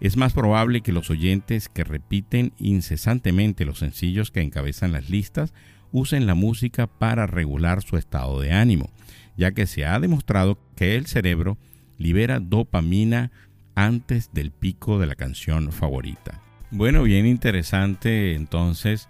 Es 0.00 0.16
más 0.16 0.32
probable 0.32 0.82
que 0.82 0.92
los 0.92 1.10
oyentes 1.10 1.68
que 1.68 1.84
repiten 1.84 2.52
incesantemente 2.58 3.64
los 3.64 3.78
sencillos 3.78 4.30
que 4.30 4.42
encabezan 4.42 4.92
las 4.92 5.10
listas 5.10 5.54
usen 5.90 6.26
la 6.26 6.34
música 6.34 6.86
para 6.86 7.26
regular 7.26 7.82
su 7.82 7.96
estado 7.96 8.40
de 8.40 8.52
ánimo, 8.52 8.90
ya 9.36 9.52
que 9.52 9.66
se 9.66 9.86
ha 9.86 9.98
demostrado 9.98 10.58
que 10.76 10.96
el 10.96 11.06
cerebro 11.06 11.58
libera 11.96 12.38
dopamina 12.38 13.32
antes 13.78 14.30
del 14.32 14.50
pico 14.50 14.98
de 14.98 15.06
la 15.06 15.14
canción 15.14 15.70
favorita. 15.70 16.42
Bueno, 16.72 17.04
bien 17.04 17.26
interesante 17.26 18.34
entonces 18.34 19.08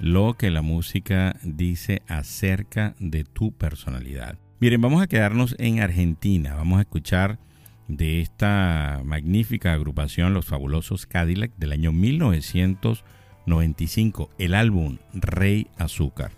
lo 0.00 0.34
que 0.34 0.50
la 0.50 0.60
música 0.60 1.36
dice 1.44 2.02
acerca 2.08 2.96
de 2.98 3.22
tu 3.22 3.52
personalidad. 3.52 4.36
Miren, 4.58 4.80
vamos 4.80 5.00
a 5.02 5.06
quedarnos 5.06 5.54
en 5.60 5.78
Argentina, 5.80 6.56
vamos 6.56 6.78
a 6.78 6.82
escuchar 6.82 7.38
de 7.86 8.20
esta 8.20 9.02
magnífica 9.04 9.72
agrupación 9.72 10.34
Los 10.34 10.46
Fabulosos 10.46 11.06
Cadillac 11.06 11.52
del 11.56 11.70
año 11.70 11.92
1995, 11.92 14.30
el 14.38 14.54
álbum 14.54 14.98
Rey 15.14 15.68
Azúcar. 15.78 16.32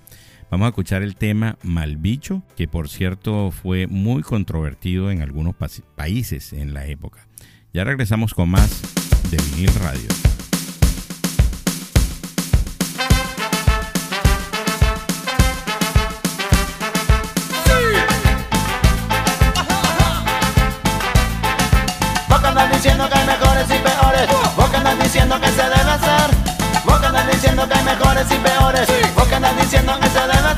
Vamos 0.50 0.66
a 0.66 0.68
escuchar 0.68 1.02
el 1.02 1.16
tema 1.16 1.56
Malbicho, 1.62 2.42
que 2.56 2.68
por 2.68 2.90
cierto 2.90 3.50
fue 3.50 3.86
muy 3.86 4.22
controvertido 4.22 5.10
en 5.10 5.22
algunos 5.22 5.54
países 5.94 6.52
en 6.52 6.74
la 6.74 6.86
época. 6.86 7.26
Ya 7.72 7.84
regresamos 7.84 8.34
con 8.34 8.48
más 8.50 8.68
de 9.30 9.36
Vinil 9.36 9.72
Radio. 9.74 10.08
Diciendo 22.72 23.08
que 23.10 23.18
hay 23.18 23.26
mejores 23.26 23.66
y 23.66 23.78
peores. 23.78 24.28
Vos 24.56 24.70
que 24.70 24.76
andas 24.76 24.98
diciendo 24.98 25.38
que 25.38 25.48
se 25.48 25.62
debe 25.62 25.90
hacer. 25.90 26.30
Vos 26.86 26.98
que 26.98 27.06
andas 27.06 27.26
diciendo 27.30 27.68
que 27.68 27.74
hay 27.74 27.84
mejores 27.84 28.26
y 28.30 28.36
peores. 28.36 28.88
Vos 29.14 29.28
que 29.28 29.34
andas 29.34 29.56
diciendo 29.58 30.00
que 30.00 30.08
se 30.08 30.20
debe 30.20 30.49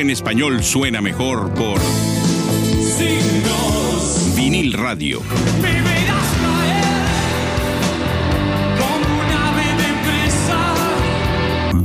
En 0.00 0.08
español 0.08 0.62
suena 0.62 1.02
mejor 1.02 1.52
por 1.52 1.78
Vinil 4.34 4.72
Radio. 4.72 5.20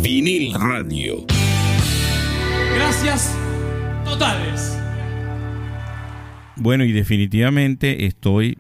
Vinil 0.02 0.54
Radio. 0.54 1.26
Gracias 2.74 3.38
totales. 4.06 4.80
Bueno, 6.56 6.86
y 6.86 6.94
definitivamente 6.94 8.06
estoy 8.06 8.58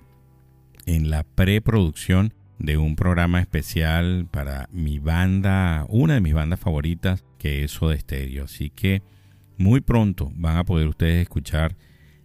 en 0.85 1.09
la 1.09 1.23
preproducción 1.23 2.33
de 2.59 2.75
un 2.75 2.97
programa 2.97 3.39
especial 3.39 4.27
para 4.29 4.67
mi 4.73 4.99
banda, 4.99 5.85
una 5.87 6.15
de 6.15 6.19
mis 6.19 6.33
bandas 6.33 6.59
favoritas, 6.59 7.23
que 7.37 7.63
es 7.63 7.71
Soda 7.71 7.97
Stereo. 7.97 8.43
Así 8.43 8.69
que 8.69 9.01
muy 9.57 9.81
pronto 9.81 10.31
van 10.35 10.57
a 10.57 10.63
poder 10.63 10.87
ustedes 10.87 11.21
escuchar 11.21 11.75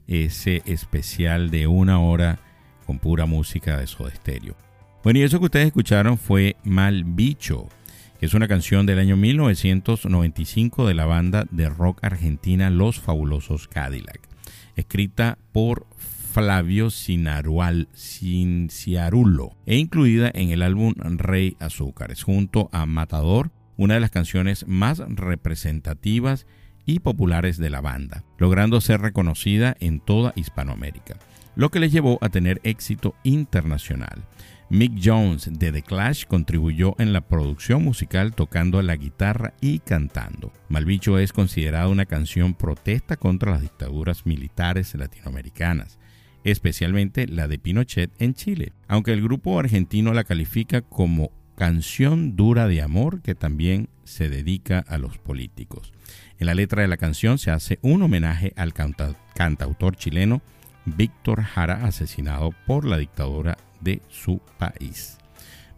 ese 0.06 0.62
especial 0.66 1.50
de 1.50 1.66
una 1.66 2.00
hora 2.00 2.40
con 2.86 2.98
pura 2.98 3.26
música 3.26 3.78
de 3.78 3.86
Soda 3.86 4.14
Stereo. 4.14 4.56
Bueno, 5.02 5.20
y 5.20 5.22
eso 5.22 5.38
que 5.38 5.46
ustedes 5.46 5.66
escucharon 5.68 6.18
fue 6.18 6.56
Mal 6.64 7.04
Bicho, 7.04 7.68
que 8.18 8.26
es 8.26 8.34
una 8.34 8.48
canción 8.48 8.84
del 8.84 8.98
año 8.98 9.16
1995 9.16 10.86
de 10.86 10.94
la 10.94 11.06
banda 11.06 11.46
de 11.50 11.68
rock 11.70 12.02
argentina 12.02 12.68
Los 12.68 13.00
Fabulosos 13.00 13.68
Cadillac, 13.68 14.20
escrita 14.76 15.38
por 15.52 15.86
Flavio 15.96 16.90
Cinarual, 16.90 17.88
Cinciarulo 17.94 19.56
e 19.66 19.76
incluida 19.76 20.30
en 20.34 20.50
el 20.50 20.62
álbum 20.62 20.94
Rey 20.96 21.56
Azúcares, 21.60 22.22
junto 22.22 22.68
a 22.72 22.86
Matador, 22.86 23.52
una 23.76 23.94
de 23.94 24.00
las 24.00 24.10
canciones 24.10 24.66
más 24.68 24.98
representativas 24.98 26.46
populares 27.00 27.56
de 27.56 27.70
la 27.70 27.80
banda, 27.80 28.24
logrando 28.38 28.80
ser 28.80 29.00
reconocida 29.00 29.76
en 29.80 30.00
toda 30.00 30.32
Hispanoamérica, 30.34 31.16
lo 31.54 31.70
que 31.70 31.80
les 31.80 31.92
llevó 31.92 32.18
a 32.20 32.28
tener 32.28 32.60
éxito 32.64 33.14
internacional. 33.22 34.24
Mick 34.70 35.00
Jones 35.02 35.50
de 35.52 35.72
The 35.72 35.82
Clash 35.82 36.26
contribuyó 36.26 36.94
en 36.98 37.12
la 37.12 37.22
producción 37.22 37.82
musical 37.82 38.34
tocando 38.34 38.80
la 38.82 38.94
guitarra 38.94 39.52
y 39.60 39.80
cantando. 39.80 40.52
Malbicho 40.68 41.18
es 41.18 41.32
considerada 41.32 41.88
una 41.88 42.06
canción 42.06 42.54
protesta 42.54 43.16
contra 43.16 43.50
las 43.50 43.62
dictaduras 43.62 44.26
militares 44.26 44.94
latinoamericanas, 44.94 45.98
especialmente 46.44 47.26
la 47.26 47.48
de 47.48 47.58
Pinochet 47.58 48.12
en 48.20 48.34
Chile, 48.34 48.72
aunque 48.86 49.12
el 49.12 49.22
grupo 49.22 49.58
argentino 49.58 50.14
la 50.14 50.22
califica 50.22 50.82
como 50.82 51.32
canción 51.56 52.36
dura 52.36 52.68
de 52.68 52.80
amor 52.80 53.22
que 53.22 53.34
también 53.34 53.88
se 54.04 54.28
dedica 54.28 54.78
a 54.78 54.98
los 54.98 55.18
políticos. 55.18 55.92
En 56.40 56.46
la 56.46 56.54
letra 56.54 56.82
de 56.82 56.88
la 56.88 56.96
canción 56.96 57.38
se 57.38 57.50
hace 57.50 57.78
un 57.82 58.02
homenaje 58.02 58.52
al 58.56 58.72
canta- 58.72 59.14
cantautor 59.34 59.96
chileno 59.96 60.40
Víctor 60.86 61.42
Jara, 61.42 61.84
asesinado 61.84 62.52
por 62.66 62.86
la 62.86 62.96
dictadura 62.96 63.58
de 63.80 64.00
su 64.08 64.40
país. 64.58 65.18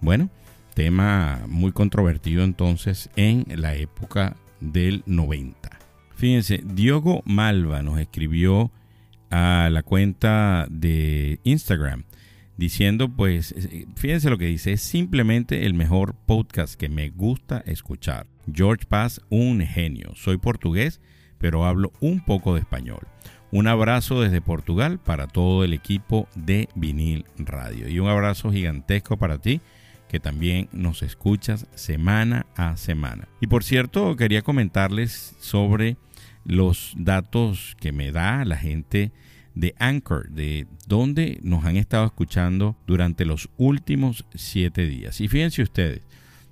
Bueno, 0.00 0.30
tema 0.74 1.40
muy 1.48 1.72
controvertido 1.72 2.44
entonces 2.44 3.10
en 3.16 3.44
la 3.56 3.74
época 3.74 4.36
del 4.60 5.02
90. 5.06 5.70
Fíjense, 6.14 6.62
Diogo 6.64 7.22
Malva 7.24 7.82
nos 7.82 7.98
escribió 7.98 8.70
a 9.30 9.68
la 9.70 9.82
cuenta 9.82 10.66
de 10.70 11.40
Instagram 11.42 12.04
diciendo 12.62 13.08
pues, 13.08 13.50
eh, 13.50 13.86
fíjense 13.96 14.30
lo 14.30 14.38
que 14.38 14.46
dice, 14.46 14.74
es 14.74 14.82
simplemente 14.82 15.66
el 15.66 15.74
mejor 15.74 16.14
podcast 16.14 16.74
que 16.74 16.88
me 16.88 17.10
gusta 17.10 17.58
escuchar. 17.66 18.28
George 18.52 18.86
Paz, 18.86 19.20
un 19.30 19.62
genio. 19.62 20.12
Soy 20.14 20.38
portugués, 20.38 21.00
pero 21.38 21.64
hablo 21.64 21.92
un 21.98 22.24
poco 22.24 22.54
de 22.54 22.60
español. 22.60 23.08
Un 23.50 23.66
abrazo 23.66 24.20
desde 24.20 24.40
Portugal 24.40 25.00
para 25.00 25.26
todo 25.26 25.64
el 25.64 25.72
equipo 25.72 26.28
de 26.36 26.68
Vinil 26.76 27.24
Radio. 27.36 27.88
Y 27.88 27.98
un 27.98 28.08
abrazo 28.08 28.52
gigantesco 28.52 29.16
para 29.16 29.38
ti 29.38 29.60
que 30.08 30.20
también 30.20 30.68
nos 30.70 31.02
escuchas 31.02 31.66
semana 31.74 32.46
a 32.54 32.76
semana. 32.76 33.26
Y 33.40 33.48
por 33.48 33.64
cierto, 33.64 34.14
quería 34.14 34.42
comentarles 34.42 35.34
sobre 35.40 35.96
los 36.44 36.94
datos 36.96 37.76
que 37.80 37.90
me 37.90 38.12
da 38.12 38.44
la 38.44 38.56
gente 38.56 39.10
de 39.55 39.74
Anchor, 39.78 40.30
de 40.30 40.66
donde 40.86 41.38
nos 41.42 41.64
han 41.64 41.76
estado 41.76 42.07
escuchando 42.07 42.76
durante 42.86 43.24
los 43.24 43.48
últimos 43.57 44.24
siete 44.34 44.86
días. 44.86 45.20
Y 45.20 45.28
fíjense 45.28 45.62
ustedes, 45.62 46.03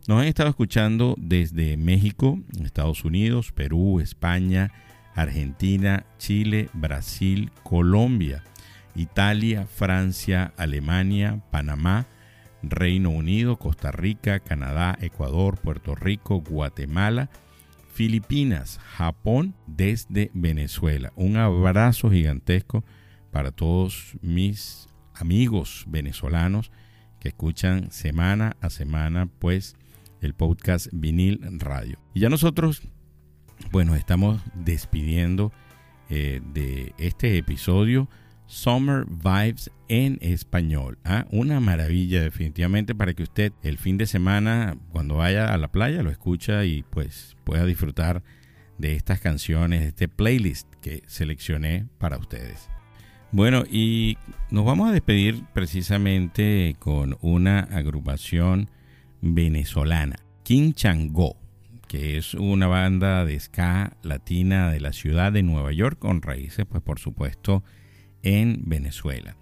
nos 0.06 0.20
han 0.20 0.26
estado 0.26 0.50
escuchando 0.50 1.14
desde 1.18 1.76
México, 1.76 2.38
Estados 2.62 3.04
Unidos, 3.04 3.52
Perú, 3.52 4.00
España, 4.00 4.72
Argentina, 5.14 6.04
Chile, 6.18 6.68
Brasil, 6.72 7.50
Colombia, 7.62 8.42
Italia, 8.94 9.66
Francia, 9.66 10.52
Alemania, 10.56 11.40
Panamá, 11.50 12.06
Reino 12.62 13.10
Unido, 13.10 13.56
Costa 13.56 13.90
Rica, 13.90 14.40
Canadá, 14.40 14.96
Ecuador, 15.00 15.58
Puerto 15.58 15.94
Rico, 15.94 16.40
Guatemala, 16.40 17.30
Filipinas, 18.00 18.80
Japón, 18.96 19.54
desde 19.66 20.30
Venezuela. 20.32 21.12
Un 21.16 21.36
abrazo 21.36 22.10
gigantesco 22.10 22.82
para 23.30 23.50
todos 23.50 24.16
mis 24.22 24.88
amigos 25.14 25.84
venezolanos 25.86 26.72
que 27.18 27.28
escuchan 27.28 27.90
semana 27.90 28.56
a 28.62 28.70
semana 28.70 29.28
pues 29.38 29.76
el 30.22 30.32
podcast 30.32 30.86
Vinil 30.92 31.42
Radio. 31.58 31.98
Y 32.14 32.20
ya 32.20 32.30
nosotros 32.30 32.80
bueno, 33.70 33.94
estamos 33.94 34.40
despidiendo 34.54 35.52
eh, 36.08 36.40
de 36.54 36.94
este 36.96 37.36
episodio 37.36 38.08
Summer 38.46 39.04
Vibes 39.04 39.70
en 39.90 40.18
español. 40.20 40.98
¿ah? 41.04 41.26
Una 41.32 41.58
maravilla 41.58 42.22
definitivamente 42.22 42.94
para 42.94 43.12
que 43.12 43.24
usted 43.24 43.52
el 43.62 43.76
fin 43.76 43.98
de 43.98 44.06
semana 44.06 44.78
cuando 44.92 45.16
vaya 45.16 45.52
a 45.52 45.58
la 45.58 45.68
playa 45.68 46.04
lo 46.04 46.10
escucha 46.10 46.64
y 46.64 46.84
pues 46.84 47.36
pueda 47.44 47.66
disfrutar 47.66 48.22
de 48.78 48.94
estas 48.94 49.20
canciones, 49.20 49.80
de 49.80 49.88
este 49.88 50.08
playlist 50.08 50.72
que 50.80 51.02
seleccioné 51.06 51.86
para 51.98 52.18
ustedes. 52.18 52.70
Bueno, 53.32 53.64
y 53.68 54.16
nos 54.50 54.64
vamos 54.64 54.88
a 54.88 54.92
despedir 54.92 55.44
precisamente 55.52 56.76
con 56.78 57.18
una 57.20 57.58
agrupación 57.60 58.70
venezolana, 59.20 60.16
King 60.44 60.72
Chango 60.72 61.36
que 61.88 62.16
es 62.16 62.34
una 62.34 62.68
banda 62.68 63.24
de 63.24 63.40
ska 63.40 63.96
latina 64.04 64.70
de 64.70 64.78
la 64.78 64.92
ciudad 64.92 65.32
de 65.32 65.42
Nueva 65.42 65.72
York 65.72 65.98
con 65.98 66.22
raíces, 66.22 66.64
pues 66.64 66.84
por 66.84 67.00
supuesto, 67.00 67.64
en 68.22 68.62
Venezuela. 68.64 69.36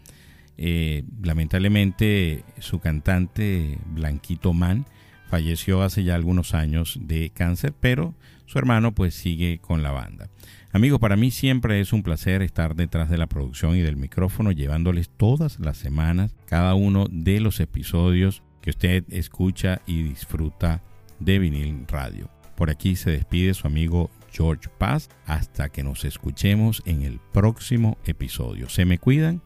Eh, 0.59 1.05
lamentablemente 1.23 2.45
su 2.59 2.81
cantante 2.81 3.79
Blanquito 3.87 4.53
Man 4.53 4.87
falleció 5.29 5.83
hace 5.83 6.03
ya 6.03 6.17
algunos 6.17 6.53
años 6.53 6.99
de 7.01 7.31
cáncer, 7.31 7.75
pero 7.79 8.15
su 8.47 8.59
hermano 8.59 8.95
pues 8.95 9.15
sigue 9.15 9.59
con 9.61 9.83
la 9.83 9.93
banda. 9.93 10.31
Amigos, 10.73 10.99
para 10.99 11.17
mí 11.17 11.31
siempre 11.31 11.81
es 11.81 11.93
un 11.93 12.03
placer 12.03 12.43
estar 12.43 12.75
detrás 12.75 13.09
de 13.09 13.19
la 13.19 13.27
producción 13.27 13.77
y 13.77 13.81
del 13.81 13.97
micrófono 13.97 14.53
llevándoles 14.53 15.11
todas 15.11 15.61
las 15.61 15.77
semanas 15.77 16.35
cada 16.47 16.75
uno 16.75 17.07
de 17.11 17.41
los 17.41 17.61
episodios 17.61 18.43
que 18.61 18.71
usted 18.71 19.05
escucha 19.11 19.81
y 19.87 20.03
disfruta 20.03 20.83
de 21.21 21.39
vinil 21.39 21.87
radio. 21.87 22.31
Por 22.57 22.71
aquí 22.71 22.97
se 22.97 23.13
despide 23.13 23.55
su 23.55 23.67
amigo 23.67 24.11
George 24.33 24.69
Paz 24.79 25.09
hasta 25.27 25.69
que 25.69 25.85
nos 25.85 26.05
escuchemos 26.05 26.83
en 26.85 27.03
el 27.03 27.21
próximo 27.33 27.97
episodio. 28.05 28.69
Se 28.69 28.85
me 28.85 28.99
cuidan. 28.99 29.43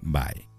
Bye. 0.00 0.53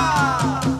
Qué 0.00 0.79